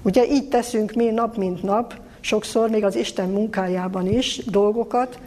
Ugye 0.03 0.27
így 0.27 0.49
teszünk 0.49 0.93
mi 0.93 1.05
nap 1.05 1.37
mint 1.37 1.63
nap, 1.63 1.95
sokszor 2.21 2.71
még 2.71 2.85
az 2.85 2.97
Isten 2.97 3.29
munkájában 3.29 4.07
is 4.07 4.37
dolgokat, 4.45 5.19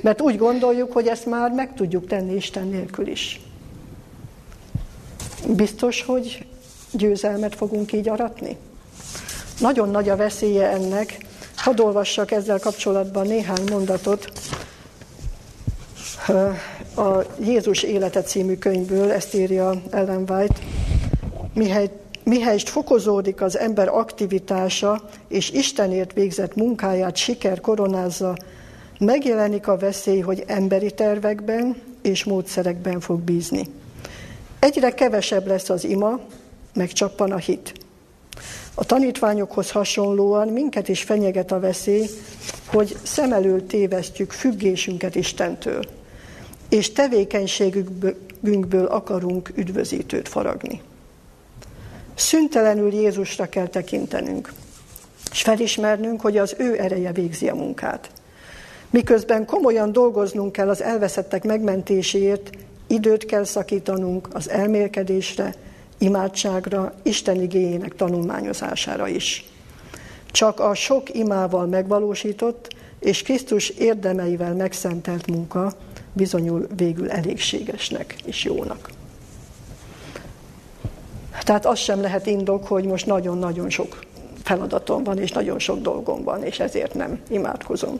mert 0.00 0.20
úgy 0.20 0.38
gondoljuk, 0.38 0.92
hogy 0.92 1.06
ezt 1.06 1.26
már 1.26 1.50
meg 1.50 1.74
tudjuk 1.74 2.06
tenni 2.06 2.34
Isten 2.34 2.68
nélkül 2.68 3.06
is. 3.06 3.40
Biztos, 5.48 6.02
hogy 6.02 6.46
győzelmet 6.92 7.54
fogunk 7.54 7.92
így 7.92 8.08
aratni? 8.08 8.56
Nagyon 9.60 9.90
nagy 9.90 10.08
a 10.08 10.16
veszélye 10.16 10.70
ennek. 10.70 11.18
Hadd 11.56 11.80
olvassak 11.80 12.30
ezzel 12.30 12.58
kapcsolatban 12.58 13.26
néhány 13.26 13.64
mondatot 13.70 14.32
a 16.96 17.24
Jézus 17.40 17.82
élete 17.82 18.22
című 18.22 18.56
könyvből, 18.56 19.10
ezt 19.10 19.34
írja 19.34 19.74
Ellen 19.90 20.24
White. 20.28 20.54
Mihely, 21.54 21.90
mihelyst 22.24 22.68
fokozódik 22.68 23.42
az 23.42 23.58
ember 23.58 23.88
aktivitása, 23.88 25.02
és 25.28 25.50
Istenért 25.50 26.12
végzett 26.12 26.54
munkáját 26.54 27.16
siker 27.16 27.60
koronázza, 27.60 28.36
megjelenik 28.98 29.68
a 29.68 29.76
veszély, 29.76 30.20
hogy 30.20 30.44
emberi 30.46 30.90
tervekben 30.90 31.76
és 32.02 32.24
módszerekben 32.24 33.00
fog 33.00 33.20
bízni. 33.20 33.66
Egyre 34.58 34.90
kevesebb 34.90 35.46
lesz 35.46 35.68
az 35.70 35.84
ima, 35.84 36.20
megcsappan 36.74 37.32
a 37.32 37.36
hit. 37.36 37.83
A 38.74 38.84
tanítványokhoz 38.84 39.70
hasonlóan 39.70 40.48
minket 40.48 40.88
is 40.88 41.02
fenyeget 41.02 41.52
a 41.52 41.60
veszély, 41.60 42.06
hogy 42.66 42.96
szem 43.02 43.32
elől 43.32 43.66
tévesztjük 43.66 44.32
függésünket 44.32 45.14
Istentől, 45.14 45.84
és 46.68 46.92
tevékenységünkből 46.92 48.84
akarunk 48.86 49.50
üdvözítőt 49.54 50.28
faragni. 50.28 50.80
Szüntelenül 52.14 52.92
Jézusra 52.92 53.48
kell 53.48 53.66
tekintenünk, 53.66 54.52
és 55.30 55.42
felismernünk, 55.42 56.20
hogy 56.20 56.36
az 56.38 56.54
ő 56.58 56.80
ereje 56.80 57.12
végzi 57.12 57.48
a 57.48 57.54
munkát. 57.54 58.10
Miközben 58.90 59.46
komolyan 59.46 59.92
dolgoznunk 59.92 60.52
kell 60.52 60.68
az 60.68 60.82
elveszettek 60.82 61.44
megmentéséért, 61.44 62.50
időt 62.86 63.24
kell 63.24 63.44
szakítanunk 63.44 64.28
az 64.32 64.50
elmélkedésre, 64.50 65.54
imádságra, 66.04 66.92
Isten 67.02 67.40
igényének 67.40 67.94
tanulmányozására 67.96 69.08
is. 69.08 69.44
Csak 70.30 70.60
a 70.60 70.74
sok 70.74 71.14
imával 71.14 71.66
megvalósított 71.66 72.74
és 72.98 73.22
Krisztus 73.22 73.68
érdemeivel 73.68 74.54
megszentelt 74.54 75.26
munka 75.26 75.72
bizonyul 76.12 76.66
végül 76.76 77.10
elégségesnek 77.10 78.14
és 78.24 78.44
jónak. 78.44 78.90
Tehát 81.42 81.66
az 81.66 81.78
sem 81.78 82.00
lehet 82.00 82.26
indok, 82.26 82.66
hogy 82.66 82.84
most 82.84 83.06
nagyon-nagyon 83.06 83.70
sok 83.70 83.98
feladatom 84.44 85.04
van, 85.04 85.18
és 85.18 85.32
nagyon 85.32 85.58
sok 85.58 85.80
dolgom 85.80 86.22
van, 86.22 86.42
és 86.42 86.60
ezért 86.60 86.94
nem 86.94 87.20
imádkozom. 87.28 87.98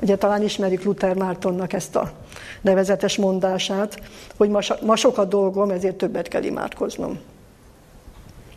Ugye 0.00 0.16
talán 0.16 0.42
ismerjük 0.42 0.82
Luther 0.82 1.14
Mártonnak 1.14 1.72
ezt 1.72 1.96
a 1.96 2.12
nevezetes 2.60 3.16
mondását, 3.16 4.00
hogy 4.36 4.48
ma, 4.48 4.60
ma 4.82 4.96
sok 4.96 5.18
a 5.18 5.24
dolgom, 5.24 5.70
ezért 5.70 5.96
többet 5.96 6.28
kell 6.28 6.42
imádkoznom. 6.42 7.18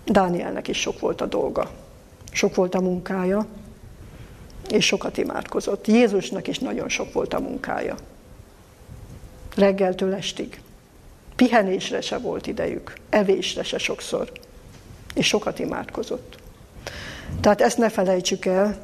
Dánielnek 0.05 0.67
is 0.67 0.79
sok 0.79 0.99
volt 0.99 1.21
a 1.21 1.25
dolga, 1.25 1.69
sok 2.31 2.55
volt 2.55 2.75
a 2.75 2.81
munkája, 2.81 3.45
és 4.69 4.85
sokat 4.85 5.17
imádkozott. 5.17 5.87
Jézusnak 5.87 6.47
is 6.47 6.59
nagyon 6.59 6.89
sok 6.89 7.13
volt 7.13 7.33
a 7.33 7.39
munkája. 7.39 7.95
Reggeltől 9.55 10.13
estig. 10.13 10.61
Pihenésre 11.35 12.01
se 12.01 12.17
volt 12.17 12.47
idejük, 12.47 12.93
evésre 13.09 13.63
se 13.63 13.77
sokszor. 13.77 14.31
És 15.13 15.27
sokat 15.27 15.59
imádkozott. 15.59 16.40
Tehát 17.39 17.61
ezt 17.61 17.77
ne 17.77 17.89
felejtsük 17.89 18.45
el, 18.45 18.77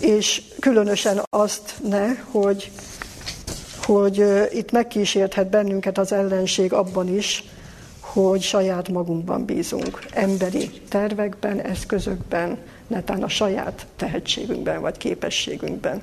és 0.00 0.42
különösen 0.60 1.20
azt 1.30 1.74
ne, 1.88 2.08
hogy, 2.30 2.70
hogy 3.82 4.24
itt 4.52 4.70
megkísérthet 4.70 5.50
bennünket 5.50 5.98
az 5.98 6.12
ellenség 6.12 6.72
abban 6.72 7.08
is, 7.16 7.44
hogy 8.00 8.42
saját 8.42 8.88
magunkban 8.88 9.44
bízunk, 9.44 10.04
emberi 10.12 10.70
tervekben, 10.88 11.60
eszközökben, 11.60 12.58
netán 12.86 13.22
a 13.22 13.28
saját 13.28 13.86
tehetségünkben 13.96 14.80
vagy 14.80 14.96
képességünkben. 14.96 16.02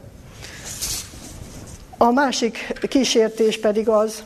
A 1.97 2.11
másik 2.11 2.73
kísértés 2.87 3.59
pedig 3.59 3.89
az, 3.89 4.23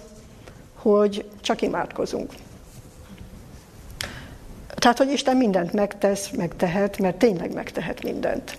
hogy 0.75 1.25
csak 1.41 1.61
imádkozunk. 1.61 2.31
Tehát, 4.81 4.97
hogy 4.97 5.11
Isten 5.11 5.37
mindent 5.37 5.73
megtesz, 5.73 6.29
megtehet, 6.29 6.97
mert 6.97 7.17
tényleg 7.17 7.53
megtehet 7.53 8.03
mindent. 8.03 8.57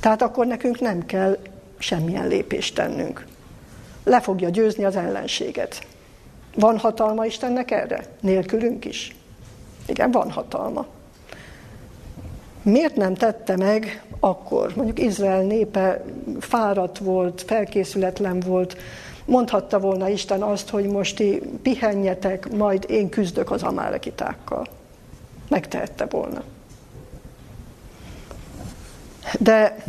Tehát 0.00 0.22
akkor 0.22 0.46
nekünk 0.46 0.80
nem 0.80 1.06
kell 1.06 1.38
semmilyen 1.78 2.28
lépést 2.28 2.74
tennünk. 2.74 3.26
Le 4.04 4.20
fogja 4.20 4.48
győzni 4.48 4.84
az 4.84 4.96
ellenséget. 4.96 5.86
Van 6.54 6.78
hatalma 6.78 7.24
Istennek 7.24 7.70
erre? 7.70 8.04
Nélkülünk 8.20 8.84
is? 8.84 9.16
Igen, 9.86 10.10
van 10.10 10.30
hatalma. 10.30 10.86
Miért 12.62 12.96
nem 12.96 13.14
tette 13.14 13.56
meg 13.56 14.02
akkor? 14.20 14.72
Mondjuk 14.76 14.98
Izrael 14.98 15.42
népe 15.42 16.04
fáradt 16.40 16.98
volt, 16.98 17.42
felkészületlen 17.42 18.40
volt, 18.40 18.76
mondhatta 19.24 19.80
volna 19.80 20.08
Isten 20.08 20.42
azt, 20.42 20.68
hogy 20.68 20.86
most 20.86 21.16
ti 21.16 21.42
pihenjetek, 21.62 22.50
majd 22.50 22.84
én 22.88 23.08
küzdök 23.08 23.50
az 23.50 23.62
amálekitákkal. 23.62 24.76
Megtehette 25.48 26.06
volna. 26.06 26.42
De 29.38 29.84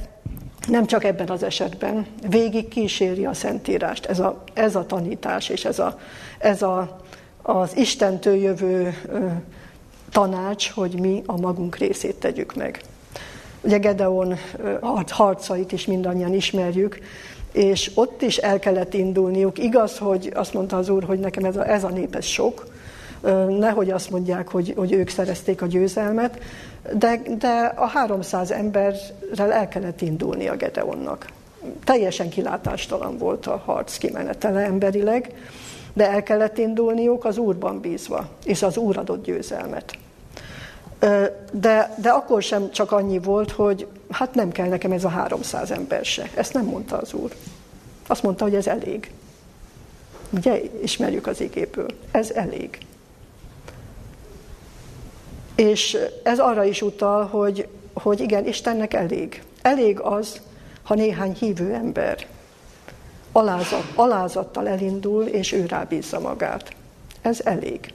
nem 0.68 0.86
csak 0.86 1.04
ebben 1.04 1.30
az 1.30 1.44
esetben, 1.44 2.06
végig 2.30 2.68
kíséri 2.68 3.26
a 3.26 3.34
Szentírást 3.34 4.06
ez 4.06 4.20
a, 4.20 4.44
ez 4.54 4.76
a 4.76 4.86
tanítás 4.86 5.50
és 5.50 5.66
ez, 5.66 5.80
a, 5.80 6.00
ez 6.38 6.62
a, 6.62 7.00
az 7.42 7.78
Istentől 7.78 8.36
jövő 8.36 8.94
tanács, 10.12 10.70
hogy 10.70 11.00
mi 11.00 11.24
a 11.26 11.38
magunk 11.38 11.76
részét 11.76 12.16
tegyük 12.16 12.56
meg. 12.56 12.82
Ugye 13.62 13.78
Gedeon 13.78 14.36
harcait 15.08 15.72
is 15.72 15.86
mindannyian 15.86 16.34
ismerjük, 16.34 17.00
és 17.52 17.92
ott 17.94 18.22
is 18.22 18.38
el 18.38 18.60
kellett 18.60 18.94
indulniuk. 18.94 19.58
Igaz, 19.58 19.98
hogy 19.98 20.32
azt 20.34 20.54
mondta 20.54 20.78
az 20.78 20.90
Úr, 20.90 21.04
hogy 21.04 21.20
nekem 21.20 21.46
ez 21.46 21.56
a, 21.56 21.70
ez 21.70 21.84
a 21.84 21.90
nép 21.90 22.16
ez 22.16 22.26
sok, 22.26 22.66
nehogy 23.60 23.92
azt 23.92 24.10
mondják, 24.10 24.48
hogy, 24.48 24.74
hogy 24.78 24.92
ők 24.92 25.10
szerezték 25.10 25.62
a 25.62 25.66
győzelmet, 25.66 26.40
de, 26.94 27.22
de 27.38 27.74
a 27.76 27.86
300 27.86 28.52
emberrel 28.52 29.52
el 29.52 29.68
kellett 29.68 30.02
indulni 30.02 30.48
a 30.48 30.56
Gedeonnak. 30.56 31.28
Teljesen 31.84 32.30
kilátástalan 32.30 33.18
volt 33.18 33.48
a 33.48 33.62
harc 33.66 33.98
kimenetele 33.98 34.60
emberileg, 34.62 35.34
de 35.94 36.10
el 36.10 36.24
kellett 36.24 36.58
indulniuk 36.58 37.26
az 37.26 37.38
Úrban 37.38 37.80
bízva, 37.80 38.30
és 38.46 38.62
az 38.64 38.78
Úr 38.78 38.98
adott 38.98 39.24
győzelmet. 39.24 39.98
De, 41.52 41.96
de 42.02 42.10
akkor 42.10 42.42
sem 42.44 42.72
csak 42.72 42.92
annyi 42.92 43.20
volt, 43.20 43.52
hogy 43.52 43.88
hát 44.10 44.34
nem 44.36 44.52
kell 44.52 44.68
nekem 44.68 44.92
ez 44.92 45.04
a 45.04 45.10
300 45.10 45.72
ember 45.72 46.06
se. 46.06 46.30
Ezt 46.36 46.54
nem 46.54 46.66
mondta 46.66 46.98
az 46.98 47.14
Úr. 47.14 47.32
Azt 48.08 48.24
mondta, 48.24 48.44
hogy 48.44 48.56
ez 48.56 48.68
elég. 48.68 49.12
Ugye, 50.30 50.62
ismerjük 50.82 51.28
az 51.28 51.42
igéből. 51.42 51.88
Ez 52.12 52.32
elég. 52.32 52.78
És 55.60 55.98
ez 56.24 56.40
arra 56.40 56.64
is 56.64 56.82
utal, 56.82 57.26
hogy, 57.26 57.68
hogy 57.94 58.20
igen, 58.20 58.48
Istennek 58.48 58.94
elég. 58.94 59.44
Elég 59.62 60.00
az, 60.00 60.42
ha 60.84 60.96
néhány 60.96 61.34
hívő 61.34 61.74
ember 61.74 62.28
alázat, 63.32 63.84
alázattal 63.96 64.68
elindul, 64.68 65.24
és 65.24 65.52
ő 65.52 65.66
rábízza 65.66 66.20
magát. 66.20 66.76
Ez 67.22 67.42
elég. 67.44 67.94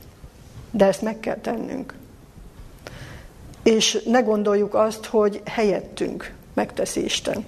De 0.70 0.86
ezt 0.86 1.02
meg 1.02 1.20
kell 1.20 1.36
tennünk. 1.36 1.94
És 3.62 4.02
ne 4.06 4.20
gondoljuk 4.20 4.74
azt, 4.74 5.04
hogy 5.04 5.40
helyettünk 5.44 6.34
megteszi 6.54 7.04
Isten 7.04 7.44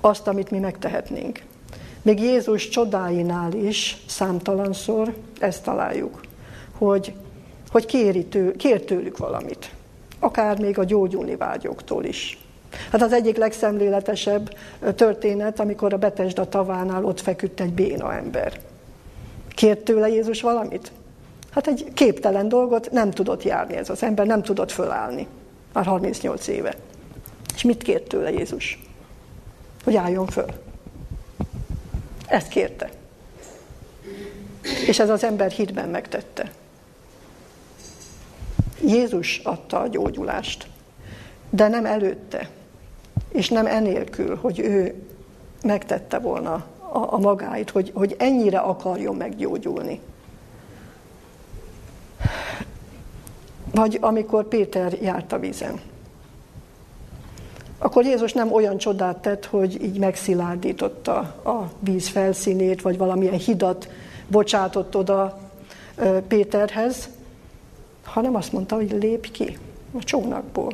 azt, 0.00 0.26
amit 0.26 0.50
mi 0.50 0.58
megtehetnénk. 0.58 1.42
Még 2.02 2.20
Jézus 2.20 2.68
csodáinál 2.68 3.52
is 3.52 4.02
számtalanszor 4.06 5.14
ezt 5.40 5.62
találjuk, 5.62 6.20
hogy, 6.78 7.12
hogy 7.70 7.86
kéri 7.86 8.24
tő, 8.24 8.52
kér 8.52 8.84
tőlük 8.84 9.16
valamit. 9.16 9.70
Akár 10.18 10.60
még 10.60 10.78
a 10.78 10.84
gyógyulni 10.84 11.36
vágyóktól 11.36 12.04
is. 12.04 12.38
Hát 12.92 13.02
az 13.02 13.12
egyik 13.12 13.36
legszemléletesebb 13.36 14.56
történet, 14.94 15.60
amikor 15.60 15.92
a 15.92 15.96
Betesda 15.96 16.48
tavánál 16.48 17.04
ott 17.04 17.20
feküdt 17.20 17.60
egy 17.60 17.72
béna 17.72 18.14
ember. 18.14 18.60
Kért 19.48 19.84
tőle 19.84 20.08
Jézus 20.08 20.40
valamit? 20.40 20.92
Hát 21.50 21.66
egy 21.66 21.90
képtelen 21.94 22.48
dolgot 22.48 22.90
nem 22.90 23.10
tudott 23.10 23.42
járni 23.42 23.76
ez 23.76 23.90
az 23.90 24.02
ember, 24.02 24.26
nem 24.26 24.42
tudott 24.42 24.70
fölállni. 24.72 25.26
Már 25.72 25.84
38 25.84 26.46
éve. 26.46 26.74
És 27.54 27.62
mit 27.62 27.82
kért 27.82 28.08
tőle 28.08 28.30
Jézus? 28.30 28.82
Hogy 29.84 29.96
álljon 29.96 30.26
föl. 30.26 30.48
Ezt 32.26 32.48
kérte. 32.48 32.90
És 34.86 34.98
ez 34.98 35.10
az 35.10 35.24
ember 35.24 35.50
hitben 35.50 35.88
megtette. 35.88 36.50
Jézus 38.86 39.38
adta 39.38 39.80
a 39.80 39.88
gyógyulást, 39.88 40.66
de 41.50 41.68
nem 41.68 41.86
előtte, 41.86 42.48
és 43.28 43.48
nem 43.48 43.66
enélkül, 43.66 44.36
hogy 44.36 44.58
ő 44.58 44.94
megtette 45.62 46.18
volna 46.18 46.52
a, 46.92 47.14
a 47.14 47.18
magáit, 47.18 47.70
hogy, 47.70 47.90
hogy 47.94 48.16
ennyire 48.18 48.58
akarjon 48.58 49.16
meggyógyulni. 49.16 50.00
Vagy 53.74 53.98
amikor 54.00 54.48
Péter 54.48 54.92
járt 55.02 55.32
a 55.32 55.38
vízen. 55.38 55.80
Akkor 57.78 58.04
Jézus 58.04 58.32
nem 58.32 58.52
olyan 58.52 58.76
csodát 58.76 59.16
tett, 59.16 59.44
hogy 59.44 59.82
így 59.82 59.98
megszilárdította 59.98 61.16
a 61.44 61.70
víz 61.78 62.08
felszínét, 62.08 62.82
vagy 62.82 62.98
valamilyen 62.98 63.38
hidat 63.38 63.88
bocsátott 64.28 64.96
oda 64.96 65.38
Péterhez, 66.28 67.08
hanem 68.12 68.34
azt 68.34 68.52
mondta, 68.52 68.74
hogy 68.74 68.90
lépj 68.90 69.30
ki 69.30 69.58
a 69.98 70.04
csónakból, 70.04 70.72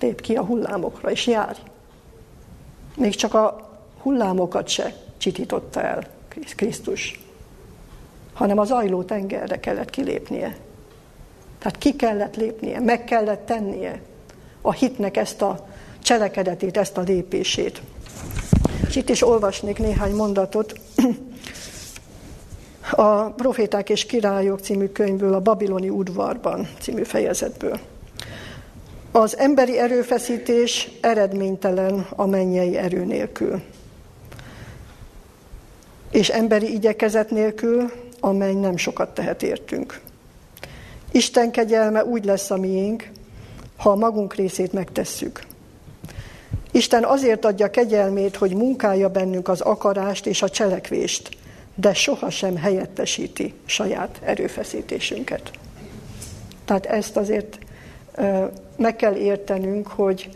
lépj 0.00 0.22
ki 0.22 0.34
a 0.34 0.44
hullámokra, 0.44 1.10
és 1.10 1.26
járj. 1.26 1.58
Még 2.96 3.14
csak 3.14 3.34
a 3.34 3.70
hullámokat 4.02 4.68
se 4.68 4.94
csitította 5.16 5.82
el 5.82 6.06
Krisztus, 6.56 7.20
hanem 8.32 8.58
az 8.58 8.70
ajló 8.70 9.02
tengerre 9.02 9.60
kellett 9.60 9.90
kilépnie. 9.90 10.56
Tehát 11.58 11.78
ki 11.78 11.96
kellett 11.96 12.36
lépnie, 12.36 12.80
meg 12.80 13.04
kellett 13.04 13.46
tennie 13.46 14.00
a 14.60 14.72
hitnek 14.72 15.16
ezt 15.16 15.42
a 15.42 15.66
cselekedetét, 15.98 16.76
ezt 16.76 16.96
a 16.96 17.00
lépését. 17.00 17.82
És 18.88 18.96
itt 18.96 19.08
is 19.08 19.22
olvasnék 19.22 19.78
néhány 19.78 20.14
mondatot. 20.14 20.80
A 22.98 23.30
Proféták 23.30 23.90
és 23.90 24.06
Királyok 24.06 24.60
című 24.60 24.86
könyvből, 24.86 25.34
a 25.34 25.40
Babiloni 25.40 25.88
udvarban 25.88 26.68
című 26.80 27.02
fejezetből. 27.02 27.80
Az 29.12 29.38
emberi 29.38 29.78
erőfeszítés 29.78 30.90
eredménytelen 31.00 32.06
a 32.10 32.26
mennyei 32.26 32.76
erő 32.76 33.04
nélkül. 33.04 33.62
És 36.10 36.28
emberi 36.28 36.72
igyekezet 36.72 37.30
nélkül, 37.30 37.92
amely 38.20 38.54
nem 38.54 38.76
sokat 38.76 39.14
tehet 39.14 39.42
értünk. 39.42 40.00
Isten 41.10 41.50
kegyelme 41.50 42.04
úgy 42.04 42.24
lesz 42.24 42.50
a 42.50 42.56
miénk, 42.56 43.10
ha 43.76 43.90
a 43.90 43.96
magunk 43.96 44.34
részét 44.34 44.72
megtesszük. 44.72 45.42
Isten 46.70 47.04
azért 47.04 47.44
adja 47.44 47.70
kegyelmét, 47.70 48.36
hogy 48.36 48.54
munkálja 48.54 49.08
bennünk 49.08 49.48
az 49.48 49.60
akarást 49.60 50.26
és 50.26 50.42
a 50.42 50.48
cselekvést, 50.48 51.28
de 51.76 51.94
sohasem 51.94 52.56
helyettesíti 52.56 53.54
saját 53.64 54.20
erőfeszítésünket. 54.24 55.50
Tehát 56.64 56.86
ezt 56.86 57.16
azért 57.16 57.58
meg 58.76 58.96
kell 58.96 59.14
értenünk, 59.14 59.86
hogy 59.86 60.28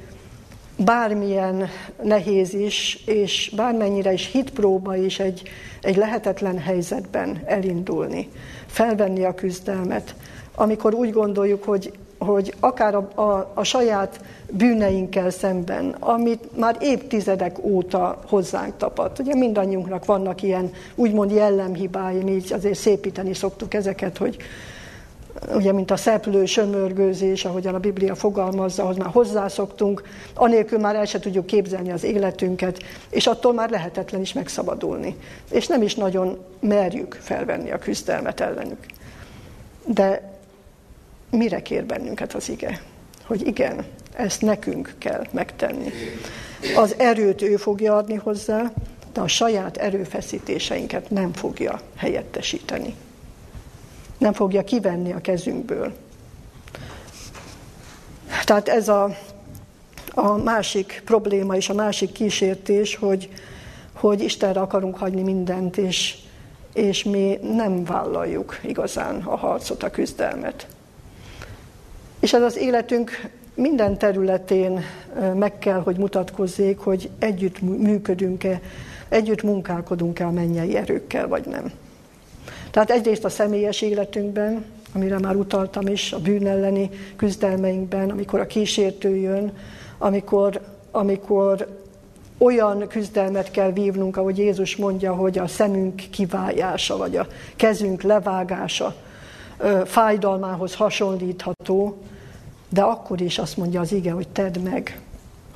bármilyen 0.76 1.68
nehéz 2.02 2.54
is, 2.54 3.02
és 3.06 3.52
bármennyire 3.56 4.12
is 4.12 4.30
hitpróba 4.30 4.96
is 4.96 5.18
egy, 5.18 5.42
egy 5.82 5.96
lehetetlen 5.96 6.58
helyzetben 6.58 7.42
elindulni, 7.44 8.28
felvenni 8.66 9.24
a 9.24 9.34
küzdelmet, 9.34 10.14
amikor 10.54 10.94
úgy 10.94 11.10
gondoljuk, 11.10 11.64
hogy, 11.64 11.92
hogy 12.20 12.54
akár 12.60 12.94
a, 12.94 13.08
a, 13.14 13.50
a 13.54 13.64
saját 13.64 14.20
bűneinkkel 14.50 15.30
szemben, 15.30 15.96
amit 15.98 16.58
már 16.58 16.76
évtizedek 16.80 17.64
óta 17.64 18.18
hozzánk 18.28 18.76
tapadt. 18.76 19.18
Ugye 19.18 19.34
mindannyiunknak 19.34 20.04
vannak 20.04 20.42
ilyen 20.42 20.72
úgymond 20.94 21.30
jellemhibái, 21.30 22.28
így 22.28 22.52
azért 22.52 22.78
szépíteni 22.78 23.34
szoktuk 23.34 23.74
ezeket, 23.74 24.18
hogy 24.18 24.36
ugye, 25.54 25.72
mint 25.72 25.90
a 25.90 25.96
szeplő 25.96 26.44
sömörgőzés, 26.44 27.44
ahogyan 27.44 27.74
a 27.74 27.78
Biblia 27.78 28.14
fogalmazza, 28.14 28.82
ahhoz 28.82 28.96
már 28.96 29.10
hozzászoktunk, 29.12 30.02
anélkül 30.34 30.78
már 30.78 30.94
el 30.94 31.04
se 31.04 31.18
tudjuk 31.18 31.46
képzelni 31.46 31.90
az 31.90 32.04
életünket, 32.04 32.82
és 33.10 33.26
attól 33.26 33.52
már 33.52 33.70
lehetetlen 33.70 34.20
is 34.20 34.32
megszabadulni. 34.32 35.16
És 35.50 35.66
nem 35.66 35.82
is 35.82 35.94
nagyon 35.94 36.38
merjük 36.60 37.18
felvenni 37.20 37.70
a 37.70 37.78
küzdelmet 37.78 38.40
ellenük. 38.40 38.86
De 39.84 40.29
mire 41.30 41.62
kér 41.62 41.84
bennünket 41.84 42.34
az 42.34 42.48
ige? 42.48 42.80
Hogy 43.24 43.46
igen, 43.46 43.84
ezt 44.12 44.42
nekünk 44.42 44.94
kell 44.98 45.26
megtenni. 45.30 45.90
Az 46.76 46.94
erőt 46.98 47.42
ő 47.42 47.56
fogja 47.56 47.96
adni 47.96 48.14
hozzá, 48.14 48.72
de 49.12 49.20
a 49.20 49.28
saját 49.28 49.76
erőfeszítéseinket 49.76 51.10
nem 51.10 51.32
fogja 51.32 51.80
helyettesíteni. 51.96 52.94
Nem 54.18 54.32
fogja 54.32 54.64
kivenni 54.64 55.12
a 55.12 55.20
kezünkből. 55.20 55.92
Tehát 58.44 58.68
ez 58.68 58.88
a, 58.88 59.16
a 60.14 60.36
másik 60.36 61.02
probléma 61.04 61.56
és 61.56 61.68
a 61.68 61.74
másik 61.74 62.12
kísértés, 62.12 62.96
hogy, 62.96 63.28
hogy 63.92 64.22
Istenre 64.22 64.60
akarunk 64.60 64.96
hagyni 64.96 65.22
mindent, 65.22 65.76
és, 65.76 66.16
és 66.72 67.04
mi 67.04 67.38
nem 67.42 67.84
vállaljuk 67.84 68.60
igazán 68.62 69.22
a 69.22 69.36
harcot, 69.36 69.82
a 69.82 69.90
küzdelmet. 69.90 70.66
És 72.20 72.32
ez 72.32 72.42
az 72.42 72.56
életünk 72.56 73.30
minden 73.54 73.98
területén 73.98 74.84
meg 75.34 75.58
kell, 75.58 75.80
hogy 75.80 75.96
mutatkozzék, 75.96 76.78
hogy 76.78 77.10
együtt 77.18 77.60
működünk-e, 77.60 78.60
együtt 79.08 79.42
munkálkodunk-e 79.42 80.26
a 80.26 80.30
mennyei 80.30 80.76
erőkkel, 80.76 81.28
vagy 81.28 81.46
nem. 81.46 81.72
Tehát 82.70 82.90
egyrészt 82.90 83.24
a 83.24 83.28
személyes 83.28 83.80
életünkben, 83.82 84.64
amire 84.94 85.18
már 85.18 85.36
utaltam 85.36 85.86
is, 85.86 86.12
a 86.12 86.18
bűn 86.18 86.46
elleni 86.46 86.90
küzdelmeinkben, 87.16 88.10
amikor 88.10 88.40
a 88.40 88.46
kísértő 88.46 89.16
jön, 89.16 89.52
amikor, 89.98 90.60
amikor 90.90 91.78
olyan 92.38 92.86
küzdelmet 92.88 93.50
kell 93.50 93.72
vívnunk, 93.72 94.16
ahogy 94.16 94.38
Jézus 94.38 94.76
mondja, 94.76 95.14
hogy 95.14 95.38
a 95.38 95.46
szemünk 95.46 96.02
kivájása, 96.10 96.96
vagy 96.96 97.16
a 97.16 97.26
kezünk 97.56 98.02
levágása 98.02 98.94
fájdalmához 99.84 100.74
hasonlítható, 100.74 102.02
de 102.68 102.82
akkor 102.82 103.20
is 103.20 103.38
azt 103.38 103.56
mondja 103.56 103.80
az 103.80 103.92
ige, 103.92 104.12
hogy 104.12 104.28
tedd 104.28 104.58
meg, 104.58 105.00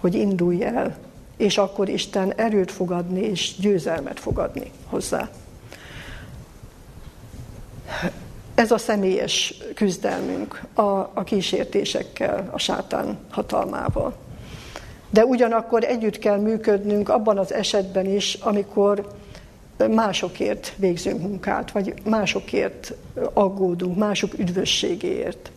hogy 0.01 0.15
indulj 0.15 0.65
el, 0.65 0.97
és 1.37 1.59
akkor 1.59 1.89
Isten 1.89 2.33
erőt 2.33 2.71
fog 2.71 2.91
adni, 2.91 3.21
és 3.21 3.57
győzelmet 3.59 4.21
fog 4.21 4.39
adni 4.39 4.71
hozzá. 4.87 5.29
Ez 8.55 8.71
a 8.71 8.79
személyes 8.79 9.55
küzdelmünk 9.75 10.63
a, 10.75 10.83
a 11.15 11.23
kísértésekkel, 11.25 12.49
a 12.53 12.59
sátán 12.59 13.19
hatalmával. 13.31 14.15
De 15.11 15.25
ugyanakkor 15.25 15.85
együtt 15.85 16.19
kell 16.19 16.39
működnünk 16.39 17.09
abban 17.09 17.39
az 17.39 17.53
esetben 17.53 18.07
is, 18.07 18.35
amikor 18.35 19.07
másokért 19.91 20.73
végzünk 20.77 21.21
munkát, 21.21 21.71
vagy 21.71 21.95
másokért 22.05 22.95
aggódunk, 23.33 23.97
mások 23.97 24.39
üdvösségéért. 24.39 25.51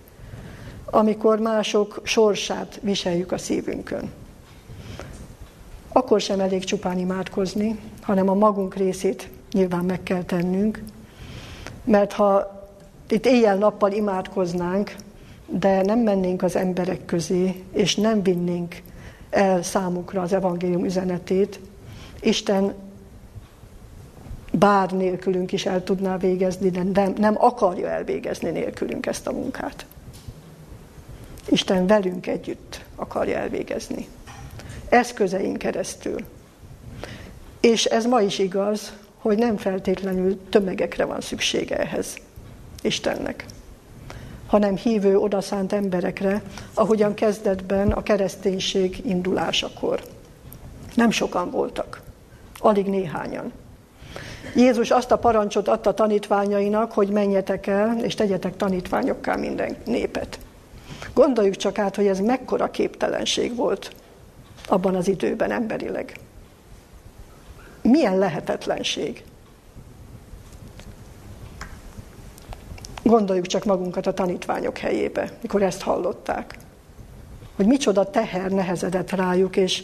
Amikor 0.85 1.39
mások 1.39 2.01
sorsát 2.03 2.79
viseljük 2.81 3.31
a 3.31 3.37
szívünkön. 3.37 4.11
Akkor 5.91 6.21
sem 6.21 6.39
elég 6.39 6.63
csupán 6.63 6.97
imádkozni, 6.97 7.79
hanem 8.01 8.29
a 8.29 8.33
magunk 8.33 8.75
részét 8.75 9.29
nyilván 9.51 9.85
meg 9.85 10.03
kell 10.03 10.23
tennünk, 10.23 10.83
mert 11.83 12.13
ha 12.13 12.55
itt 13.09 13.25
éjjel-nappal 13.25 13.91
imádkoznánk, 13.91 14.95
de 15.45 15.81
nem 15.81 15.99
mennénk 15.99 16.43
az 16.43 16.55
emberek 16.55 17.05
közé, 17.05 17.63
és 17.71 17.95
nem 17.95 18.23
vinnénk 18.23 18.81
el 19.29 19.63
számukra 19.63 20.21
az 20.21 20.33
evangélium 20.33 20.85
üzenetét, 20.85 21.59
Isten 22.21 22.73
bár 24.59 24.91
nélkülünk 24.91 25.51
is 25.51 25.65
el 25.65 25.83
tudná 25.83 26.17
végezni, 26.17 26.69
de 26.69 26.83
nem, 26.83 27.13
nem 27.17 27.35
akarja 27.37 27.87
elvégezni 27.87 28.49
nélkülünk 28.49 29.05
ezt 29.05 29.27
a 29.27 29.31
munkát. 29.31 29.85
Isten 31.49 31.87
velünk 31.87 32.27
együtt 32.27 32.81
akarja 32.95 33.37
elvégezni. 33.37 34.07
Eszközeink 34.89 35.57
keresztül. 35.57 36.25
És 37.59 37.85
ez 37.85 38.05
ma 38.05 38.21
is 38.21 38.39
igaz, 38.39 38.93
hogy 39.17 39.37
nem 39.37 39.57
feltétlenül 39.57 40.39
tömegekre 40.49 41.05
van 41.05 41.21
szüksége 41.21 41.77
ehhez 41.77 42.17
Istennek, 42.81 43.45
hanem 44.47 44.75
hívő, 44.75 45.17
odaszánt 45.17 45.73
emberekre, 45.73 46.41
ahogyan 46.73 47.13
kezdetben 47.13 47.91
a 47.91 48.03
kereszténység 48.03 49.05
indulásakor. 49.05 50.03
Nem 50.95 51.11
sokan 51.11 51.51
voltak, 51.51 52.01
alig 52.57 52.85
néhányan. 52.85 53.51
Jézus 54.55 54.91
azt 54.91 55.11
a 55.11 55.17
parancsot 55.17 55.67
adta 55.67 55.93
tanítványainak, 55.93 56.91
hogy 56.91 57.09
menjetek 57.09 57.67
el, 57.67 57.97
és 58.01 58.15
tegyetek 58.15 58.57
tanítványokká 58.57 59.35
minden 59.35 59.77
népet. 59.85 60.39
Gondoljuk 61.13 61.55
csak 61.55 61.77
át, 61.77 61.95
hogy 61.95 62.07
ez 62.07 62.19
mekkora 62.19 62.71
képtelenség 62.71 63.55
volt 63.55 63.95
abban 64.67 64.95
az 64.95 65.07
időben 65.07 65.51
emberileg. 65.51 66.19
Milyen 67.81 68.17
lehetetlenség. 68.17 69.23
Gondoljuk 73.03 73.45
csak 73.45 73.65
magunkat 73.65 74.07
a 74.07 74.13
tanítványok 74.13 74.77
helyébe, 74.77 75.31
mikor 75.41 75.63
ezt 75.63 75.81
hallották. 75.81 76.57
Hogy 77.55 77.65
micsoda 77.65 78.09
teher 78.09 78.51
nehezedett 78.51 79.11
rájuk, 79.11 79.55
és, 79.55 79.83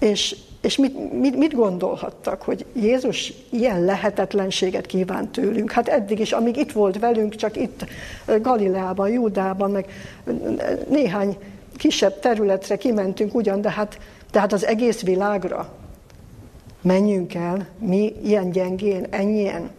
és, 0.00 0.36
és 0.60 0.76
mit, 0.76 1.20
mit, 1.20 1.36
mit 1.36 1.54
gondolhattak, 1.54 2.42
hogy 2.42 2.66
Jézus 2.72 3.32
ilyen 3.50 3.84
lehetetlenséget 3.84 4.86
kíván 4.86 5.30
tőlünk. 5.30 5.70
Hát 5.70 5.88
eddig 5.88 6.18
is, 6.18 6.32
amíg 6.32 6.56
itt 6.56 6.72
volt 6.72 6.98
velünk, 6.98 7.34
csak 7.34 7.56
itt 7.56 7.84
Galileában, 8.40 9.08
Júdában, 9.08 9.70
meg 9.70 9.86
néhány 10.88 11.36
kisebb 11.76 12.20
területre 12.20 12.76
kimentünk 12.76 13.34
ugyan, 13.34 13.60
de 13.60 13.70
hát, 13.70 13.98
de 14.32 14.40
hát 14.40 14.52
az 14.52 14.64
egész 14.66 15.00
világra 15.02 15.78
menjünk 16.80 17.34
el, 17.34 17.66
mi 17.78 18.14
ilyen 18.22 18.50
gyengén, 18.50 19.06
ennyien. 19.10 19.70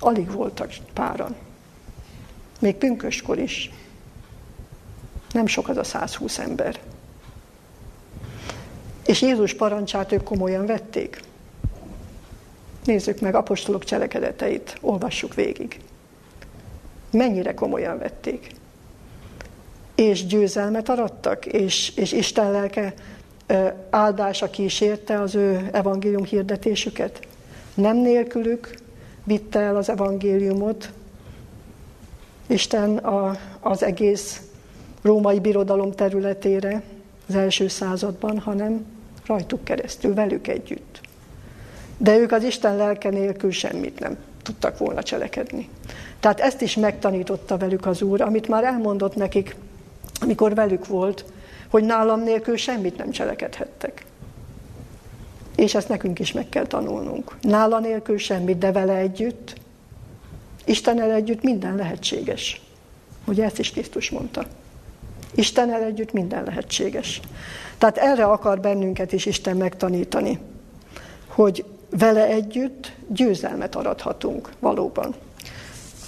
Alig 0.00 0.32
voltak 0.32 0.72
páran. 0.92 1.34
Még 2.60 2.74
pünköskor 2.74 3.38
is. 3.38 3.70
Nem 5.32 5.46
sok 5.46 5.68
az 5.68 5.76
a 5.76 5.84
120 5.84 6.38
ember. 6.38 6.80
És 9.06 9.22
Jézus 9.22 9.54
parancsát 9.54 10.12
ők 10.12 10.22
komolyan 10.22 10.66
vették. 10.66 11.20
Nézzük 12.84 13.20
meg 13.20 13.34
apostolok 13.34 13.84
cselekedeteit, 13.84 14.76
olvassuk 14.80 15.34
végig. 15.34 15.80
Mennyire 17.10 17.54
komolyan 17.54 17.98
vették. 17.98 18.50
És 19.94 20.26
győzelmet 20.26 20.88
arattak, 20.88 21.46
és, 21.46 21.92
és 21.96 22.12
Isten 22.12 22.50
lelke 22.50 22.94
áldása 23.90 24.50
kísérte 24.50 25.20
az 25.20 25.34
ő 25.34 25.68
evangélium 25.72 26.24
hirdetésüket. 26.24 27.20
Nem 27.74 27.96
nélkülük 27.96 28.74
vitte 29.24 29.60
el 29.60 29.76
az 29.76 29.88
evangéliumot, 29.88 30.90
Isten 32.46 32.96
a, 32.96 33.36
az 33.60 33.82
egész 33.82 34.40
római 35.02 35.40
birodalom 35.40 35.92
területére 35.92 36.82
az 37.28 37.34
első 37.34 37.68
században, 37.68 38.38
hanem 38.38 38.84
rajtuk 39.26 39.64
keresztül, 39.64 40.14
velük 40.14 40.48
együtt. 40.48 41.00
De 41.96 42.16
ők 42.16 42.32
az 42.32 42.42
Isten 42.44 42.76
lelke 42.76 43.10
nélkül 43.10 43.50
semmit 43.50 43.98
nem 44.00 44.16
tudtak 44.42 44.78
volna 44.78 45.02
cselekedni. 45.02 45.68
Tehát 46.20 46.40
ezt 46.40 46.60
is 46.60 46.76
megtanította 46.76 47.56
velük 47.56 47.86
az 47.86 48.02
Úr, 48.02 48.20
amit 48.20 48.48
már 48.48 48.64
elmondott 48.64 49.14
nekik, 49.14 49.56
amikor 50.20 50.54
velük 50.54 50.86
volt, 50.86 51.24
hogy 51.70 51.84
nálam 51.84 52.22
nélkül 52.22 52.56
semmit 52.56 52.96
nem 52.96 53.10
cselekedhettek. 53.10 54.04
És 55.56 55.74
ezt 55.74 55.88
nekünk 55.88 56.18
is 56.18 56.32
meg 56.32 56.48
kell 56.48 56.66
tanulnunk. 56.66 57.36
Nála 57.40 57.78
nélkül 57.78 58.18
semmit, 58.18 58.58
de 58.58 58.72
vele 58.72 58.96
együtt 58.96 59.54
Istennel 60.64 61.10
együtt 61.10 61.42
minden 61.42 61.74
lehetséges. 61.74 62.60
Ugye 63.26 63.44
ezt 63.44 63.58
is 63.58 63.70
Krisztus 63.70 64.10
mondta. 64.10 64.46
Istennel 65.34 65.82
együtt 65.82 66.12
minden 66.12 66.44
lehetséges. 66.44 67.20
Tehát 67.78 67.96
erre 67.96 68.24
akar 68.24 68.60
bennünket 68.60 69.12
is 69.12 69.26
Isten 69.26 69.56
megtanítani, 69.56 70.38
hogy 71.28 71.64
vele 71.90 72.26
együtt 72.26 72.92
győzelmet 73.08 73.74
arathatunk 73.74 74.50
valóban. 74.58 75.14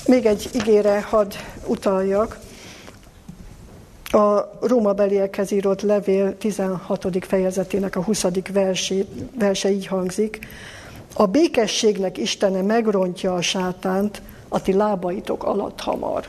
Még 0.07 0.27
egy 0.27 0.49
igére 0.53 1.01
hadd 1.01 1.33
utaljak. 1.67 2.39
A 4.05 4.41
Róma 4.61 4.93
beliekhez 4.93 5.51
írott 5.51 5.83
levél 5.83 6.39
16. 6.39 7.25
fejezetének 7.27 7.97
a 7.97 8.03
20. 8.03 8.25
versé, 8.53 9.07
verse 9.39 9.71
így 9.71 9.87
hangzik. 9.87 10.39
A 11.15 11.27
békességnek 11.27 12.19
Istene 12.19 12.63
megrontja 12.63 13.35
a 13.35 13.43
sátánt, 13.43 14.23
a 14.49 14.63
ti 14.63 14.73
lábaitok 14.73 15.45
alatt 15.45 15.81
hamar. 15.81 16.27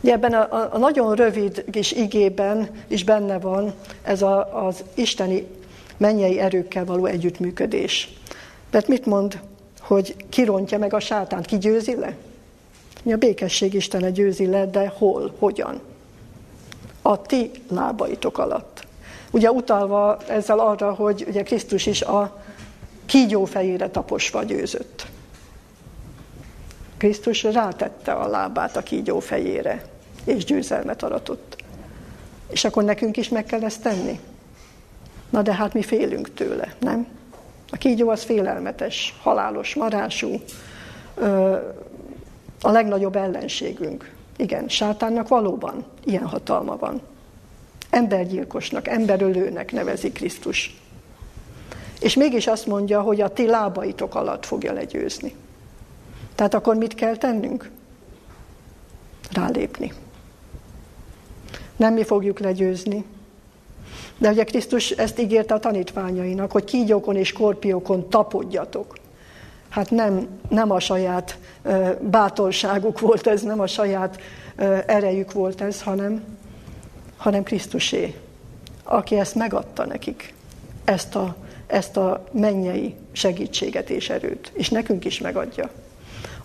Ugye 0.00 0.12
ebben 0.12 0.32
a, 0.32 0.70
a, 0.74 0.78
nagyon 0.78 1.14
rövid 1.14 1.64
kis 1.70 1.92
igében 1.92 2.68
is 2.86 3.04
benne 3.04 3.38
van 3.38 3.72
ez 4.02 4.22
a, 4.22 4.66
az 4.66 4.84
isteni 4.94 5.46
mennyei 5.96 6.38
erőkkel 6.38 6.84
való 6.84 7.04
együttműködés. 7.04 8.08
Mert 8.70 8.88
mit 8.88 9.06
mond, 9.06 9.40
hogy 9.80 10.16
kirontja 10.28 10.78
meg 10.78 10.94
a 10.94 11.00
sátánt, 11.00 11.46
ki 11.46 11.58
győzi 11.58 11.96
le? 11.96 12.16
A 13.04 13.16
békesség 13.16 13.74
Istene 13.74 14.10
győzi 14.10 14.46
le, 14.46 14.66
de 14.66 14.92
hol, 14.96 15.34
hogyan? 15.38 15.80
A 17.02 17.22
ti 17.22 17.50
lábaitok 17.70 18.38
alatt. 18.38 18.86
Ugye 19.30 19.50
utalva 19.50 20.18
ezzel 20.28 20.58
arra, 20.58 20.94
hogy 20.94 21.24
ugye 21.28 21.42
Krisztus 21.42 21.86
is 21.86 22.02
a 22.02 22.42
kígyó 23.06 23.44
fejére 23.44 23.90
taposva 23.90 24.42
győzött. 24.42 25.06
Krisztus 26.98 27.42
rátette 27.42 28.12
a 28.12 28.28
lábát 28.28 28.76
a 28.76 28.82
kígyó 28.82 29.18
fejére, 29.18 29.82
és 30.24 30.44
győzelmet 30.44 31.02
aratott. 31.02 31.56
És 32.50 32.64
akkor 32.64 32.84
nekünk 32.84 33.16
is 33.16 33.28
meg 33.28 33.44
kell 33.44 33.64
ezt 33.64 33.82
tenni? 33.82 34.20
Na 35.30 35.42
de 35.42 35.54
hát 35.54 35.72
mi 35.72 35.82
félünk 35.82 36.34
tőle, 36.34 36.74
nem? 36.78 37.06
A 37.70 37.76
kígyó 37.76 38.08
az 38.08 38.22
félelmetes, 38.22 39.14
halálos, 39.22 39.74
marású, 39.74 40.40
a 42.60 42.70
legnagyobb 42.70 43.16
ellenségünk. 43.16 44.12
Igen, 44.36 44.68
sátánnak 44.68 45.28
valóban 45.28 45.84
ilyen 46.04 46.26
hatalma 46.26 46.76
van. 46.76 47.00
Embergyilkosnak, 47.90 48.88
emberölőnek 48.88 49.72
nevezi 49.72 50.12
Krisztus. 50.12 50.76
És 52.00 52.14
mégis 52.14 52.46
azt 52.46 52.66
mondja, 52.66 53.00
hogy 53.00 53.20
a 53.20 53.28
ti 53.28 53.46
lábaitok 53.46 54.14
alatt 54.14 54.46
fogja 54.46 54.72
legyőzni. 54.72 55.34
Tehát 56.38 56.54
akkor 56.54 56.76
mit 56.76 56.94
kell 56.94 57.16
tennünk? 57.16 57.70
Rálépni. 59.32 59.92
Nem 61.76 61.94
mi 61.94 62.04
fogjuk 62.04 62.38
legyőzni. 62.38 63.04
De 64.18 64.30
ugye 64.30 64.44
Krisztus 64.44 64.90
ezt 64.90 65.18
ígérte 65.18 65.54
a 65.54 65.58
tanítványainak, 65.58 66.52
hogy 66.52 66.64
kígyókon 66.64 67.16
és 67.16 67.28
skorpiókon 67.28 68.08
tapodjatok. 68.08 68.96
hát 69.68 69.90
nem, 69.90 70.28
nem 70.48 70.70
a 70.70 70.80
saját 70.80 71.38
bátorságuk 72.00 73.00
volt 73.00 73.26
ez, 73.26 73.42
nem 73.42 73.60
a 73.60 73.66
saját 73.66 74.20
erejük 74.86 75.32
volt 75.32 75.60
ez, 75.60 75.82
hanem, 75.82 76.24
hanem 77.16 77.42
Krisztusé, 77.42 78.14
aki 78.82 79.18
ezt 79.18 79.34
megadta 79.34 79.86
nekik, 79.86 80.34
ezt 80.84 81.14
a, 81.14 81.36
ezt 81.66 81.96
a 81.96 82.24
mennyei 82.32 82.94
segítséget 83.12 83.90
és 83.90 84.10
erőt, 84.10 84.50
és 84.54 84.68
nekünk 84.68 85.04
is 85.04 85.20
megadja. 85.20 85.70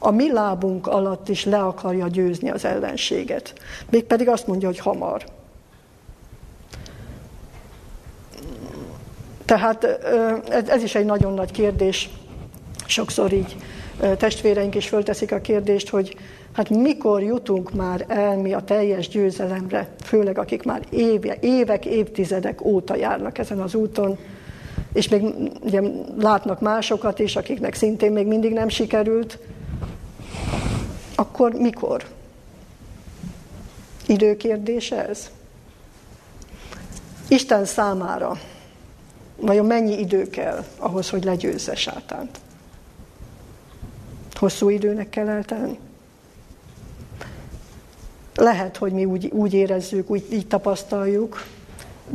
A 0.05 0.11
mi 0.11 0.31
lábunk 0.31 0.87
alatt 0.87 1.29
is 1.29 1.45
le 1.45 1.59
akarja 1.59 2.07
győzni 2.07 2.49
az 2.49 2.65
ellenséget. 2.65 3.53
Mégpedig 3.89 4.27
azt 4.27 4.47
mondja, 4.47 4.67
hogy 4.67 4.79
hamar. 4.79 5.23
Tehát 9.45 9.83
ez 10.67 10.83
is 10.83 10.95
egy 10.95 11.05
nagyon 11.05 11.33
nagy 11.33 11.51
kérdés. 11.51 12.09
Sokszor 12.85 13.33
így 13.33 13.55
testvéreink 14.17 14.75
is 14.75 14.87
fölteszik 14.87 15.31
a 15.31 15.41
kérdést, 15.41 15.89
hogy 15.89 16.15
hát 16.53 16.69
mikor 16.69 17.23
jutunk 17.23 17.73
már 17.73 18.05
el 18.07 18.37
mi 18.37 18.53
a 18.53 18.63
teljes 18.63 19.07
győzelemre, 19.07 19.87
főleg 20.03 20.37
akik 20.37 20.63
már 20.63 20.81
éve, 20.89 21.37
évek, 21.39 21.85
évtizedek 21.85 22.65
óta 22.65 22.95
járnak 22.95 23.37
ezen 23.37 23.59
az 23.59 23.75
úton, 23.75 24.17
és 24.93 25.07
még 25.07 25.23
ugye, 25.61 25.81
látnak 26.19 26.59
másokat 26.59 27.19
is, 27.19 27.35
akiknek 27.35 27.73
szintén 27.73 28.11
még 28.11 28.27
mindig 28.27 28.53
nem 28.53 28.67
sikerült, 28.67 29.39
akkor 31.15 31.53
mikor? 31.53 32.05
Időkérdése 34.07 35.07
ez? 35.07 35.29
Isten 37.27 37.65
számára 37.65 38.37
vajon 39.35 39.65
mennyi 39.65 39.99
idő 39.99 40.29
kell 40.29 40.65
ahhoz, 40.77 41.09
hogy 41.09 41.23
legyőzze 41.23 41.75
sátánt? 41.75 42.39
Hosszú 44.33 44.69
időnek 44.69 45.09
kell 45.09 45.29
eltelni? 45.29 45.79
Lehet, 48.35 48.77
hogy 48.77 48.91
mi 48.91 49.05
úgy, 49.05 49.25
úgy 49.25 49.53
érezzük, 49.53 50.09
úgy 50.09 50.27
így 50.31 50.47
tapasztaljuk, 50.47 51.45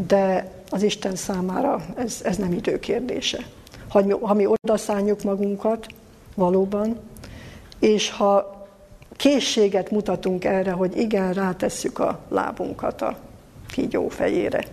de 0.06 0.52
az 0.70 0.82
Isten 0.82 1.16
számára 1.16 1.84
ez, 1.96 2.20
ez 2.24 2.36
nem 2.36 2.52
időkérdése. 2.52 3.46
Ha 3.88 4.02
mi, 4.02 4.12
ha 4.20 4.34
mi 4.34 4.46
odaszálljuk 4.46 5.22
magunkat, 5.22 5.86
valóban, 6.34 6.98
és 7.78 8.10
ha 8.10 8.57
készséget 9.18 9.90
mutatunk 9.90 10.44
erre, 10.44 10.70
hogy 10.70 10.96
igen, 10.96 11.32
rátesszük 11.32 11.98
a 11.98 12.20
lábunkat 12.28 13.02
a 13.02 13.16
kígyó 13.70 14.08
fejére. 14.08 14.64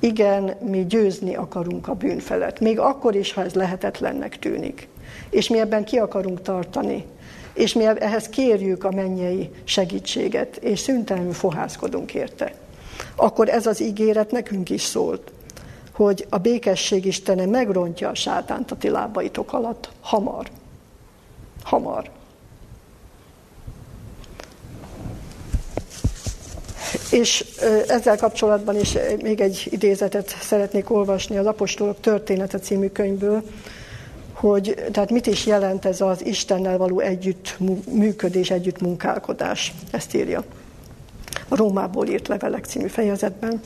Igen, 0.00 0.56
mi 0.60 0.86
győzni 0.86 1.34
akarunk 1.34 1.88
a 1.88 1.94
bűn 1.94 2.18
felett, 2.18 2.60
még 2.60 2.78
akkor 2.78 3.14
is, 3.14 3.32
ha 3.32 3.44
ez 3.44 3.54
lehetetlennek 3.54 4.38
tűnik. 4.38 4.88
És 5.30 5.48
mi 5.48 5.58
ebben 5.58 5.84
ki 5.84 5.98
akarunk 5.98 6.42
tartani, 6.42 7.04
és 7.54 7.72
mi 7.72 7.84
ehhez 7.84 8.28
kérjük 8.28 8.84
a 8.84 8.90
mennyei 8.90 9.50
segítséget, 9.64 10.56
és 10.56 10.80
szüntelenül 10.80 11.32
fohászkodunk 11.32 12.14
érte. 12.14 12.54
Akkor 13.16 13.48
ez 13.48 13.66
az 13.66 13.80
ígéret 13.80 14.30
nekünk 14.30 14.70
is 14.70 14.82
szólt, 14.82 15.32
hogy 15.92 16.26
a 16.30 16.38
békesség 16.38 17.04
Istene 17.04 17.46
megrontja 17.46 18.08
a 18.08 18.14
sátánt 18.14 18.70
a 18.70 18.76
ti 18.76 18.88
lábaitok 18.88 19.52
alatt 19.52 19.88
hamar. 20.00 20.46
Hamar. 21.62 22.15
És 27.10 27.44
ezzel 27.88 28.16
kapcsolatban 28.16 28.80
is 28.80 28.96
még 29.22 29.40
egy 29.40 29.68
idézetet 29.70 30.36
szeretnék 30.40 30.90
olvasni 30.90 31.36
az 31.36 31.46
Apostolok 31.46 32.00
története 32.00 32.58
című 32.58 32.88
könyvből, 32.88 33.42
hogy 34.32 34.84
tehát 34.92 35.10
mit 35.10 35.26
is 35.26 35.46
jelent 35.46 35.84
ez 35.84 36.00
az 36.00 36.24
Istennel 36.24 36.78
való 36.78 37.00
együtt 37.00 37.56
működés, 37.90 38.50
együtt 38.50 38.80
munkálkodás. 38.80 39.72
Ezt 39.90 40.14
írja. 40.14 40.44
A 41.48 41.56
Rómából 41.56 42.06
írt 42.06 42.28
levelek 42.28 42.64
című 42.64 42.86
fejezetben. 42.86 43.60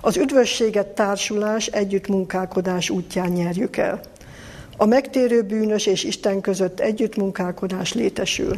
Az 0.00 0.16
üdvösséget 0.16 0.86
társulás, 0.86 1.66
együtt 1.66 2.06
munkálkodás 2.06 2.90
útján 2.90 3.28
nyerjük 3.28 3.76
el. 3.76 4.00
A 4.76 4.86
megtérő 4.86 5.42
bűnös 5.42 5.86
és 5.86 6.04
Isten 6.04 6.40
között 6.40 6.80
együttmunkálkodás 6.80 7.92
létesül. 7.92 8.56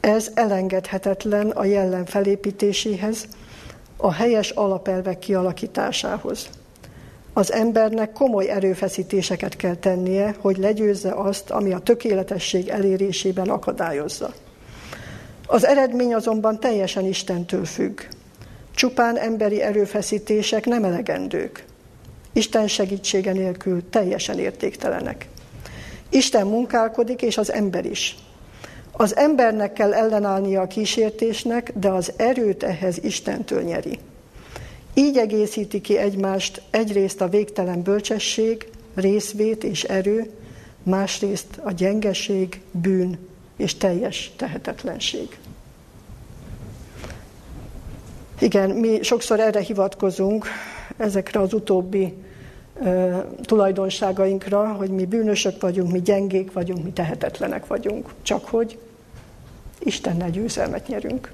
Ez 0.00 0.30
elengedhetetlen 0.34 1.50
a 1.50 1.64
jellem 1.64 2.04
felépítéséhez, 2.04 3.28
a 3.96 4.12
helyes 4.12 4.50
alapelvek 4.50 5.18
kialakításához. 5.18 6.48
Az 7.32 7.52
embernek 7.52 8.12
komoly 8.12 8.48
erőfeszítéseket 8.48 9.56
kell 9.56 9.74
tennie, 9.74 10.34
hogy 10.38 10.56
legyőzze 10.56 11.12
azt, 11.12 11.50
ami 11.50 11.72
a 11.72 11.78
tökéletesség 11.78 12.68
elérésében 12.68 13.48
akadályozza. 13.48 14.32
Az 15.46 15.66
eredmény 15.66 16.14
azonban 16.14 16.60
teljesen 16.60 17.04
Istentől 17.04 17.64
függ. 17.64 18.00
Csupán 18.74 19.18
emberi 19.18 19.62
erőfeszítések 19.62 20.66
nem 20.66 20.84
elegendők. 20.84 21.64
Isten 22.32 22.68
segítsége 22.68 23.32
nélkül 23.32 23.88
teljesen 23.90 24.38
értéktelenek. 24.38 25.28
Isten 26.08 26.46
munkálkodik, 26.46 27.22
és 27.22 27.38
az 27.38 27.52
ember 27.52 27.84
is. 27.84 28.16
Az 29.00 29.16
embernek 29.16 29.72
kell 29.72 29.94
ellenállnia 29.94 30.60
a 30.60 30.66
kísértésnek, 30.66 31.72
de 31.74 31.88
az 31.88 32.12
erőt 32.16 32.62
ehhez 32.62 32.98
Istentől 33.04 33.62
nyeri. 33.62 33.98
Így 34.94 35.16
egészíti 35.16 35.80
ki 35.80 35.96
egymást 35.96 36.62
egyrészt 36.70 37.20
a 37.20 37.28
végtelen 37.28 37.82
bölcsesség, 37.82 38.68
részvét 38.94 39.64
és 39.64 39.84
erő, 39.84 40.30
másrészt 40.82 41.46
a 41.62 41.72
gyengeség, 41.72 42.60
bűn 42.70 43.18
és 43.56 43.74
teljes 43.74 44.32
tehetetlenség. 44.36 45.38
Igen, 48.40 48.70
mi 48.70 48.98
sokszor 49.02 49.40
erre 49.40 49.60
hivatkozunk, 49.60 50.46
ezekre 50.96 51.40
az 51.40 51.52
utóbbi 51.52 52.14
uh, 52.74 53.24
tulajdonságainkra, 53.42 54.72
hogy 54.72 54.90
mi 54.90 55.04
bűnösök 55.04 55.60
vagyunk, 55.60 55.92
mi 55.92 56.00
gyengék 56.00 56.52
vagyunk, 56.52 56.84
mi 56.84 56.90
tehetetlenek 56.90 57.66
vagyunk. 57.66 58.08
Csak 58.22 58.44
hogy 58.44 58.78
Istennel 59.84 60.30
győzelmet 60.30 60.86
nyerünk. 60.88 61.32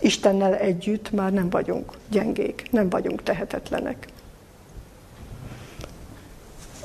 Istennel 0.00 0.56
együtt 0.56 1.10
már 1.10 1.32
nem 1.32 1.50
vagyunk 1.50 1.92
gyengék, 2.10 2.66
nem 2.70 2.88
vagyunk 2.88 3.22
tehetetlenek. 3.22 4.08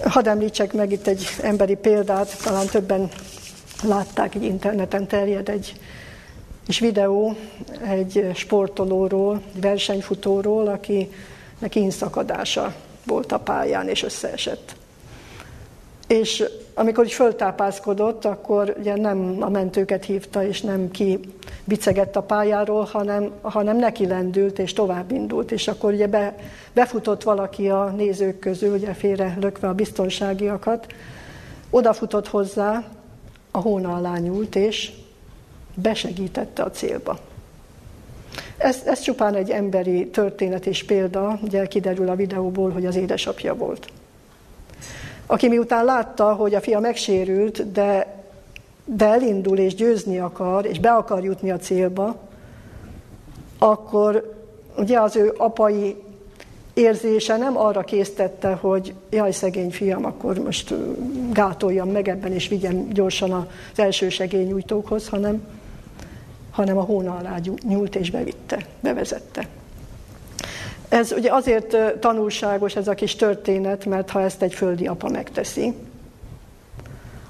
Hadd 0.04 0.28
említsek 0.28 0.74
meg 0.74 0.92
itt 0.92 1.08
egy 1.08 1.28
emberi 1.42 1.76
példát, 1.76 2.44
talán 2.44 2.68
többen 2.68 3.10
látták, 3.84 4.36
egy 4.36 4.44
interneten 4.44 5.08
terjed 5.08 5.50
egy 5.50 5.80
és 6.68 6.80
videó 6.80 7.36
egy 7.88 8.32
sportolóról, 8.34 9.42
versenyfutóról, 9.54 10.68
akinek 10.68 11.76
inszakadása 11.76 12.76
volt 13.04 13.32
a 13.32 13.40
pályán, 13.40 13.90
és 13.90 14.04
összeesett. 14.04 14.76
És 16.08 16.44
amikor 16.78 17.06
is 17.06 17.16
föltápászkodott, 17.16 18.26
akkor 18.26 18.76
ugye 18.80 18.96
nem 18.96 19.38
a 19.40 19.50
mentőket 19.50 20.06
hívta, 20.06 20.44
és 20.44 20.62
nem 20.62 20.92
ki 20.92 21.20
bicegett 21.64 22.16
a 22.16 22.22
pályáról, 22.22 22.84
hanem, 22.84 23.32
hanem 23.42 23.78
neki 23.78 24.08
lendült, 24.08 24.60
és 24.60 24.74
tovább 24.74 25.12
indult. 25.12 25.52
És 25.52 25.68
akkor 25.68 25.94
ugye 25.94 26.08
be, 26.08 26.36
befutott 26.74 27.24
valaki 27.24 27.70
a 27.70 27.94
nézők 27.98 28.40
közül, 28.40 28.74
ugye 28.74 28.94
félre 28.94 29.38
lökve 29.42 29.68
a 29.68 29.74
biztonságiakat, 29.74 30.94
odafutott 31.70 32.28
hozzá, 32.28 32.84
a 33.52 33.58
hóna 33.58 33.96
alá 33.96 34.18
nyúlt, 34.18 34.56
és 34.56 34.92
besegítette 35.74 36.64
a 36.64 36.72
célba. 36.72 37.20
Ez, 38.58 38.82
ez 38.86 39.00
csupán 39.00 39.36
egy 39.36 39.50
emberi 39.50 40.08
történet 40.08 40.66
és 40.66 40.84
példa, 40.84 41.40
ugye 41.44 41.66
kiderül 41.66 42.10
a 42.10 42.16
videóból, 42.16 42.70
hogy 42.70 42.86
az 42.86 42.96
édesapja 42.96 43.56
volt 43.56 43.88
aki 45.26 45.48
miután 45.48 45.86
látta, 45.86 46.34
hogy 46.34 46.56
a 46.56 46.62
fia 46.62 46.80
megsérült, 46.80 47.72
de, 47.72 48.24
de 48.86 49.06
elindul 49.06 49.58
és 49.58 49.76
győzni 49.76 50.20
akar, 50.20 50.66
és 50.66 50.80
be 50.80 50.92
akar 50.92 51.24
jutni 51.24 51.52
a 51.52 51.58
célba, 51.58 52.16
akkor 53.58 54.34
ugye 54.78 55.00
az 55.00 55.16
ő 55.16 55.34
apai 55.38 55.96
érzése 56.74 57.38
nem 57.38 57.58
arra 57.58 57.82
késztette, 57.82 58.54
hogy 58.54 58.94
jaj, 59.10 59.32
szegény 59.32 59.72
fiam, 59.72 60.06
akkor 60.06 60.38
most 60.38 60.74
gátoljam 61.32 61.90
meg 61.90 62.08
ebben, 62.08 62.32
és 62.32 62.48
vigyem 62.48 62.88
gyorsan 62.88 63.32
az 63.32 63.80
első 63.80 64.10
segélynyújtókhoz, 64.10 65.08
hanem, 65.08 65.44
hanem 66.52 66.78
a 66.78 66.82
hóna 66.82 67.16
alá 67.16 67.38
nyúlt 67.68 67.96
és 67.96 68.12
bevitte, 68.12 68.66
bevezette. 68.80 69.48
Ez 70.96 71.12
ugye 71.12 71.32
azért 71.32 71.78
tanulságos 72.00 72.76
ez 72.76 72.88
a 72.88 72.94
kis 72.94 73.16
történet, 73.16 73.86
mert 73.86 74.10
ha 74.10 74.22
ezt 74.22 74.42
egy 74.42 74.54
földi 74.54 74.88
apa 74.88 75.10
megteszi, 75.10 75.74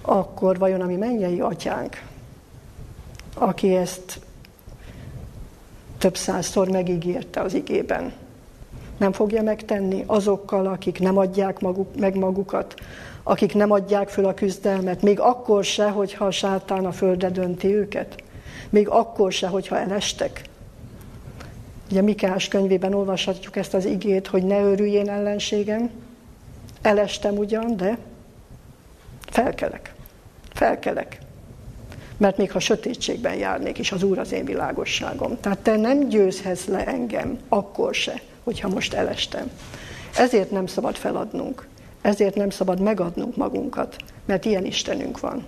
akkor 0.02 0.58
vajon 0.58 0.82
a 0.82 0.86
mi 0.86 0.96
mennyei 0.96 1.40
atyánk, 1.40 2.02
aki 3.34 3.76
ezt 3.76 4.20
több 5.98 6.18
százszor 6.18 6.70
megígérte 6.70 7.42
az 7.42 7.54
igében, 7.54 8.14
Nem 8.98 9.12
fogja 9.12 9.44
megtenni 9.44 10.04
azokkal, 10.08 10.66
akik 10.66 11.00
nem 11.00 11.18
adják 11.18 11.60
maguk, 11.60 12.00
meg 12.00 12.16
magukat, 12.16 12.74
akik 13.24 13.54
nem 13.54 13.72
adják 13.72 14.10
föl 14.10 14.26
a 14.26 14.34
küzdelmet, 14.34 15.02
még 15.02 15.20
akkor 15.20 15.64
se, 15.64 15.90
hogyha 15.90 16.26
a 16.26 16.32
sátán 16.32 16.86
a 16.86 16.92
földre 16.92 17.30
dönti 17.30 17.76
őket, 17.76 18.24
még 18.70 18.90
akkor 18.90 19.32
se, 19.32 19.48
hogyha 19.48 19.78
elestek. 19.78 20.42
Ugye 21.92 22.02
Mikás 22.02 22.48
könyvében 22.48 22.94
olvashatjuk 22.94 23.56
ezt 23.56 23.74
az 23.74 23.86
igét, 23.86 24.28
hogy 24.28 24.44
ne 24.44 24.62
örüljén 24.62 25.10
ellenségem, 25.10 25.90
elestem 26.82 27.38
ugyan, 27.38 27.78
de 27.78 27.98
felkelek, 29.30 29.94
felkelek. 30.54 31.20
Mert 32.18 32.38
még 32.38 32.52
ha 32.52 32.60
sötétségben 32.60 33.36
járnék 33.36 33.78
is, 33.78 33.92
az 33.92 34.04
Úr 34.04 34.20
az 34.20 34.32
én 34.32 34.46
világosságom. 34.46 35.40
Tehát 35.40 35.60
te 35.60 35.76
nem 35.76 36.08
győzhetsz 36.08 36.66
le 36.66 36.86
engem, 36.86 37.40
akkor 37.48 37.94
se, 37.94 38.22
hogyha 38.44 38.68
most 38.68 38.94
elestem. 38.94 39.52
Ezért 40.18 40.52
nem 40.52 40.68
szabad 40.68 40.96
feladnunk. 40.96 41.68
Ezért 42.02 42.36
nem 42.36 42.50
szabad 42.50 42.80
megadnunk 42.80 43.36
magunkat, 43.36 43.96
mert 44.26 44.46
ilyen 44.46 44.66
Istenünk 44.66 45.20
van, 45.20 45.46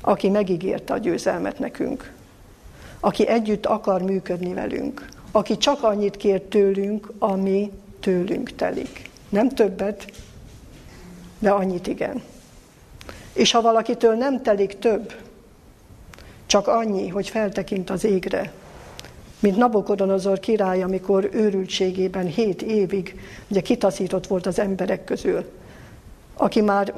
aki 0.00 0.28
megígérte 0.28 0.92
a 0.92 0.98
győzelmet 0.98 1.58
nekünk, 1.58 2.12
aki 3.00 3.26
együtt 3.28 3.66
akar 3.66 4.02
működni 4.02 4.54
velünk, 4.54 5.08
aki 5.32 5.56
csak 5.56 5.82
annyit 5.82 6.16
kér 6.16 6.40
tőlünk, 6.40 7.12
ami 7.18 7.72
tőlünk 8.00 8.54
telik. 8.54 9.10
Nem 9.28 9.48
többet, 9.48 10.12
de 11.38 11.50
annyit 11.50 11.86
igen. 11.86 12.22
És 13.32 13.52
ha 13.52 13.60
valakitől 13.60 14.14
nem 14.14 14.42
telik 14.42 14.78
több, 14.78 15.14
csak 16.46 16.68
annyi, 16.68 17.08
hogy 17.08 17.28
feltekint 17.28 17.90
az 17.90 18.04
égre, 18.04 18.52
mint 19.40 19.56
Nabokodonozor 19.56 20.40
király, 20.40 20.82
amikor 20.82 21.28
őrültségében 21.32 22.26
hét 22.26 22.62
évig 22.62 23.20
ugye 23.48 23.60
kitaszított 23.60 24.26
volt 24.26 24.46
az 24.46 24.58
emberek 24.58 25.04
közül, 25.04 25.50
aki 26.34 26.60
már 26.60 26.94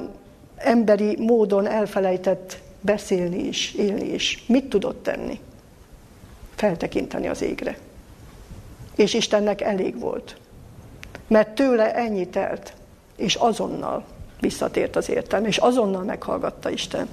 emberi 0.55 1.17
módon 1.19 1.67
elfelejtett 1.67 2.57
beszélni 2.81 3.43
is, 3.43 3.73
élni 3.73 4.13
is. 4.13 4.43
Mit 4.47 4.69
tudott 4.69 5.03
tenni? 5.03 5.39
Feltekinteni 6.55 7.27
az 7.27 7.41
égre. 7.41 7.77
És 8.95 9.13
Istennek 9.13 9.61
elég 9.61 9.99
volt. 9.99 10.37
Mert 11.27 11.55
tőle 11.55 11.95
ennyi 11.95 12.27
telt, 12.27 12.73
és 13.15 13.35
azonnal 13.35 14.03
visszatért 14.39 14.95
az 14.95 15.09
értelme, 15.09 15.47
és 15.47 15.57
azonnal 15.57 16.03
meghallgatta 16.03 16.69
Isten. 16.69 17.07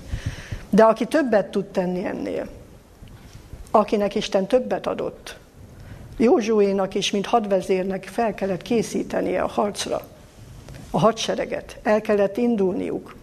De 0.70 0.84
aki 0.84 1.04
többet 1.04 1.50
tud 1.50 1.64
tenni 1.64 2.04
ennél, 2.04 2.48
akinek 3.70 4.14
Isten 4.14 4.46
többet 4.46 4.86
adott. 4.86 5.38
Józsuénak 6.16 6.94
is, 6.94 7.10
mint 7.10 7.26
hadvezérnek 7.26 8.04
fel 8.04 8.34
kellett 8.34 8.62
készítenie 8.62 9.42
a 9.42 9.46
harcra, 9.46 10.00
a 10.90 10.98
hadsereget, 10.98 11.78
el 11.82 12.00
kellett 12.00 12.36
indulniuk, 12.36 13.14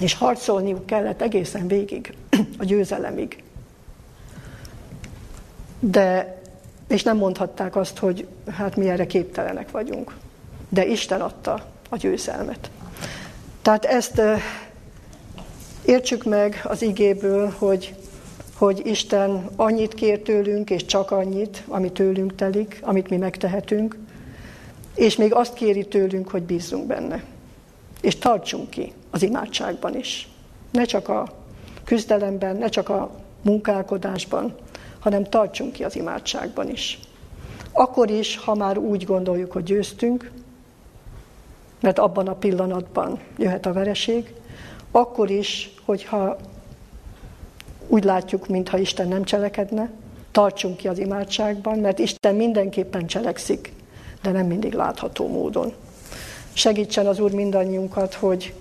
és 0.00 0.14
harcolniuk 0.14 0.86
kellett 0.86 1.22
egészen 1.22 1.66
végig, 1.66 2.14
a 2.58 2.64
győzelemig. 2.64 3.42
De, 5.80 6.40
és 6.88 7.02
nem 7.02 7.16
mondhatták 7.16 7.76
azt, 7.76 7.98
hogy 7.98 8.26
hát 8.50 8.76
mi 8.76 8.88
erre 8.88 9.06
képtelenek 9.06 9.70
vagyunk. 9.70 10.16
De 10.68 10.86
Isten 10.86 11.20
adta 11.20 11.66
a 11.88 11.96
győzelmet. 11.96 12.70
Tehát 13.62 13.84
ezt 13.84 14.20
értsük 15.84 16.24
meg 16.24 16.60
az 16.64 16.82
igéből, 16.82 17.54
hogy 17.58 17.94
hogy 18.60 18.86
Isten 18.86 19.48
annyit 19.56 19.94
kér 19.94 20.20
tőlünk, 20.20 20.70
és 20.70 20.84
csak 20.84 21.10
annyit, 21.10 21.62
ami 21.68 21.92
tőlünk 21.92 22.34
telik, 22.34 22.78
amit 22.82 23.08
mi 23.10 23.16
megtehetünk, 23.16 23.96
és 24.94 25.16
még 25.16 25.34
azt 25.34 25.54
kéri 25.54 25.86
tőlünk, 25.86 26.28
hogy 26.28 26.42
bízzunk 26.42 26.86
benne. 26.86 27.24
És 28.00 28.16
tartsunk 28.16 28.70
ki 28.70 28.92
az 29.10 29.22
imádságban 29.22 29.96
is. 29.96 30.28
Ne 30.70 30.84
csak 30.84 31.08
a 31.08 31.28
küzdelemben, 31.84 32.56
ne 32.56 32.68
csak 32.68 32.88
a 32.88 33.10
munkálkodásban, 33.42 34.54
hanem 35.00 35.24
tartsunk 35.24 35.72
ki 35.72 35.84
az 35.84 35.96
imádságban 35.96 36.70
is. 36.70 36.98
Akkor 37.72 38.10
is, 38.10 38.36
ha 38.36 38.54
már 38.54 38.78
úgy 38.78 39.04
gondoljuk, 39.04 39.52
hogy 39.52 39.62
győztünk, 39.62 40.30
mert 41.80 41.98
abban 41.98 42.28
a 42.28 42.34
pillanatban 42.34 43.20
jöhet 43.38 43.66
a 43.66 43.72
vereség, 43.72 44.34
akkor 44.90 45.30
is, 45.30 45.70
hogyha 45.84 46.36
úgy 47.86 48.04
látjuk, 48.04 48.48
mintha 48.48 48.78
Isten 48.78 49.08
nem 49.08 49.24
cselekedne, 49.24 49.90
tartsunk 50.30 50.76
ki 50.76 50.88
az 50.88 50.98
imádságban, 50.98 51.78
mert 51.78 51.98
Isten 51.98 52.34
mindenképpen 52.34 53.06
cselekszik, 53.06 53.72
de 54.22 54.30
nem 54.30 54.46
mindig 54.46 54.72
látható 54.72 55.28
módon. 55.28 55.72
Segítsen 56.52 57.06
az 57.06 57.18
Úr 57.18 57.30
mindannyiunkat, 57.30 58.14
hogy 58.14 58.54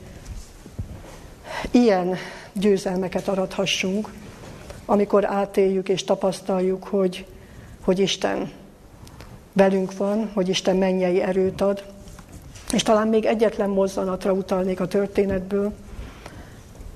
ilyen 1.72 2.16
győzelmeket 2.54 3.28
arathassunk, 3.28 4.10
amikor 4.90 5.26
átéljük 5.26 5.90
és 5.90 6.04
tapasztaljuk, 6.04 6.84
hogy, 6.84 7.26
hogy 7.82 8.00
Isten 8.00 8.52
velünk 9.54 9.98
van, 9.98 10.32
hogy 10.34 10.50
Isten 10.50 10.76
mennyei 10.76 11.22
erőt 11.22 11.62
ad. 11.62 11.84
És 12.74 12.84
talán 12.84 13.08
még 13.08 13.26
egyetlen 13.26 13.70
mozzanatra 13.70 14.32
utalnék 14.32 14.80
a 14.80 14.88
történetből, 14.88 15.74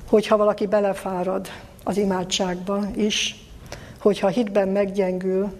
hogyha 0.09 0.37
valaki 0.37 0.67
belefárad 0.67 1.47
az 1.83 1.97
imádságba 1.97 2.85
is, 2.95 3.45
hogyha 3.99 4.27
hitben 4.27 4.67
meggyengül, 4.67 5.51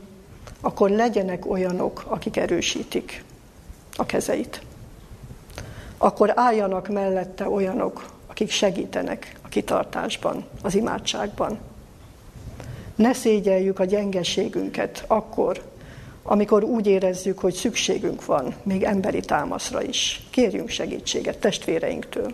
akkor 0.62 0.90
legyenek 0.90 1.52
olyanok, 1.52 2.04
akik 2.08 2.38
erősítik 2.38 3.24
a 3.96 4.06
kezeit. 4.06 4.62
Akkor 5.98 6.32
álljanak 6.36 6.88
mellette 6.88 7.50
olyanok, 7.50 8.06
akik 8.28 8.50
segítenek 8.50 9.40
a 9.42 9.48
kitartásban, 9.48 10.46
az 10.62 10.76
imádságban. 10.76 11.72
Ne 12.96 13.14
szégyeljük 13.14 13.80
a 13.80 13.86
gyengeségünket 13.86 15.04
akkor, 15.08 15.62
amikor 16.24 16.64
úgy 16.64 16.88
érezzük, 16.88 17.40
hogy 17.40 17.54
szükségünk 17.54 18.26
van 18.26 18.56
még 18.64 18.84
emberi 18.84 19.20
támaszra 19.20 19.82
is. 19.82 20.24
Kérjünk 20.30 20.70
segítséget 20.70 21.38
testvéreinktől. 21.38 22.34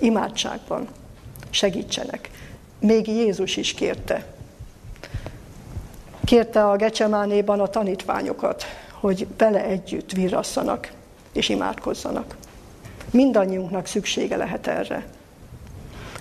Imádságban 0.00 0.88
segítsenek. 1.50 2.30
Még 2.80 3.06
Jézus 3.06 3.56
is 3.56 3.74
kérte. 3.74 4.26
Kérte 6.24 6.64
a 6.64 6.76
Gecsemánéban 6.76 7.60
a 7.60 7.66
tanítványokat, 7.66 8.64
hogy 8.92 9.26
vele 9.38 9.64
együtt 9.64 10.12
virrasszanak 10.12 10.92
és 11.32 11.48
imádkozzanak. 11.48 12.36
Mindannyiunknak 13.10 13.86
szüksége 13.86 14.36
lehet 14.36 14.66
erre. 14.66 15.06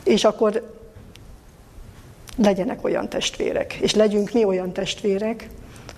És 0.04 0.24
akkor 0.24 0.75
legyenek 2.36 2.84
olyan 2.84 3.10
testvérek, 3.10 3.74
és 3.74 3.94
legyünk 3.94 4.32
mi 4.32 4.44
olyan 4.44 4.72
testvérek, 4.72 5.50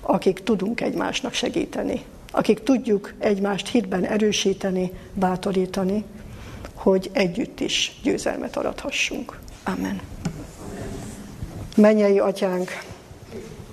akik 0.02 0.44
tudunk 0.44 0.82
egymásnak 0.82 1.34
segíteni, 1.34 2.02
akik 2.32 2.64
tudjuk 2.64 3.14
egymást 3.20 3.68
hitben 3.68 4.06
erősíteni, 4.06 4.92
bátorítani, 5.14 6.04
hogy 6.74 7.10
együtt 7.14 7.60
is 7.60 8.00
győzelmet 8.04 8.58
arathassunk. 8.58 9.40
Amen. 9.64 10.02
Mennyei 11.76 12.20
atyánk, 12.20 12.84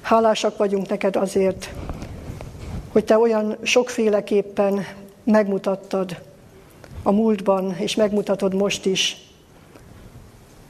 hálásak 0.01 0.57
vagyunk 0.57 0.89
neked 0.89 1.17
azért, 1.17 1.71
hogy 2.93 3.05
te 3.05 3.19
olyan 3.19 3.57
sokféleképpen 3.63 4.87
megmutattad 5.25 6.23
a 7.03 7.11
múltban, 7.11 7.77
és 7.77 7.95
megmutatod 7.95 8.55
most 8.55 8.87
is, 8.87 9.17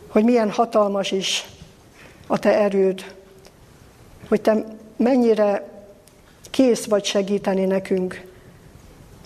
hogy 0.09 0.24
milyen 0.24 0.51
hatalmas 0.51 1.11
is 1.11 1.45
a 2.26 2.38
te 2.38 2.58
erőd, 2.58 3.14
hogy 4.28 4.40
te 4.40 4.64
mennyire 4.96 5.68
kész 6.50 6.84
vagy 6.84 7.04
segíteni 7.04 7.64
nekünk, 7.64 8.26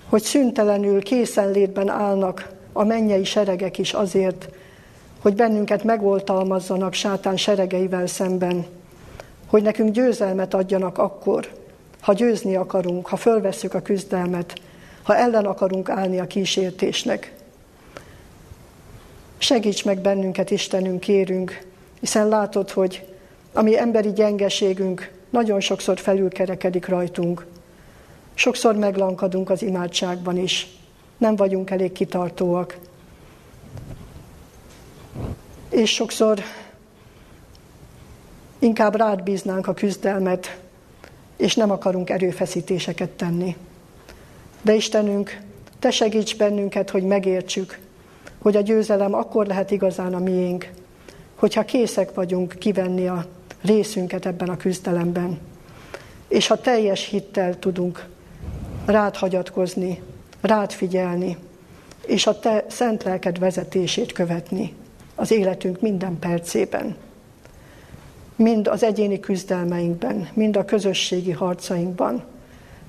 hogy 0.09 0.23
szüntelenül 0.23 1.03
készenlétben 1.03 1.89
állnak 1.89 2.49
a 2.73 2.85
mennyei 2.85 3.25
seregek 3.25 3.79
is 3.79 3.93
azért, 3.93 4.49
hogy 5.21 5.35
bennünket 5.35 5.85
megoltalmazzanak 5.85 6.93
sátán 6.93 7.37
seregeivel 7.37 8.07
szemben, 8.07 8.67
hogy 9.47 9.63
nekünk 9.63 9.95
győzelmet 9.95 10.55
adjanak 10.55 10.99
akkor, 10.99 11.49
ha 12.01 12.13
győzni 12.13 12.57
akarunk, 12.57 13.07
ha 13.07 13.17
fölvesszük 13.17 13.75
a 13.75 13.81
küzdelmet, 13.81 14.61
ha 15.03 15.17
ellen 15.17 15.45
akarunk 15.45 15.89
állni 15.89 16.19
a 16.19 16.27
kísértésnek. 16.27 17.35
Segíts 19.39 19.85
meg 19.85 20.01
bennünket, 20.01 20.51
Istenünk, 20.51 21.01
kérünk, 21.01 21.67
hiszen 22.01 22.29
látod, 22.29 22.71
hogy 22.71 23.07
a 23.53 23.63
mi 23.63 23.79
emberi 23.79 24.13
gyengeségünk 24.13 25.13
nagyon 25.31 25.61
sokszor 25.61 25.99
felülkerekedik 25.99 26.87
rajtunk. 26.87 27.47
Sokszor 28.35 28.77
meglankadunk 28.77 29.51
az 29.51 29.63
imádságban 29.63 30.37
is. 30.37 30.67
Nem 31.19 31.37
vagyunk 31.37 31.71
elég 31.71 31.93
kitartóak 31.93 32.79
és 35.69 35.95
sokszor 35.95 36.41
inkább 38.59 38.97
rád 38.97 39.23
bíznánk 39.23 39.67
a 39.67 39.75
küzdelmet, 39.75 40.59
és 41.37 41.55
nem 41.55 41.71
akarunk 41.71 42.11
erőfeszítéseket 42.11 43.11
tenni. 43.11 43.57
De 44.63 44.75
Istenünk, 44.75 45.39
Te 45.79 45.91
segíts 45.91 46.37
bennünket, 46.37 46.91
hogy 46.91 47.03
megértsük, 47.03 47.79
hogy 48.39 48.57
a 48.57 48.61
győzelem 48.61 49.15
akkor 49.15 49.47
lehet 49.47 49.71
igazán 49.71 50.15
a 50.15 50.19
miénk, 50.19 50.71
hogyha 51.39 51.65
készek 51.65 52.15
vagyunk 52.15 52.55
kivenni 52.59 53.07
a 53.07 53.27
részünket 53.63 54.27
ebben 54.27 54.49
a 54.49 54.57
küzdelemben, 54.57 55.39
és 56.29 56.47
ha 56.47 56.61
teljes 56.61 57.09
hittel 57.09 57.59
tudunk 57.59 58.07
rád 58.85 59.17
hagyatkozni, 59.17 60.03
rád 60.41 60.73
figyelni, 60.73 61.37
és 62.07 62.27
a 62.27 62.39
te 62.39 62.65
szent 62.69 63.03
lelked 63.03 63.39
vezetését 63.39 64.13
követni 64.13 64.75
az 65.15 65.31
életünk 65.31 65.81
minden 65.81 66.19
percében. 66.19 66.97
Mind 68.37 68.69
az 68.69 68.83
egyéni 68.83 69.21
küzdelmeinkben, 69.21 70.29
mind 70.33 70.57
a 70.57 70.65
közösségi 70.65 71.33
harcainkban, 71.33 72.25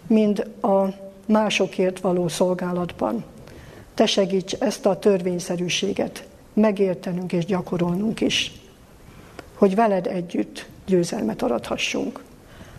mind 0.07 0.47
a 0.61 0.85
másokért 1.25 1.99
való 1.99 2.27
szolgálatban. 2.27 3.23
Te 3.93 4.05
segíts 4.05 4.53
ezt 4.53 4.85
a 4.85 4.99
törvényszerűséget 4.99 6.27
megértenünk 6.59 7.33
és 7.33 7.45
gyakorolnunk 7.45 8.21
is, 8.21 8.51
hogy 9.53 9.75
veled 9.75 10.07
együtt 10.07 10.65
győzelmet 10.85 11.41
arathassunk. 11.41 12.23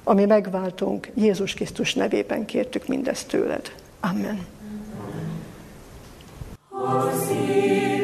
Ami 0.04 0.24
megváltunk, 0.24 1.10
Jézus 1.14 1.54
Krisztus 1.54 1.94
nevében 1.94 2.44
kértük 2.44 2.86
mindezt 2.86 3.28
tőled. 3.28 3.74
Amen. 4.00 4.46
Amen. 6.70 7.99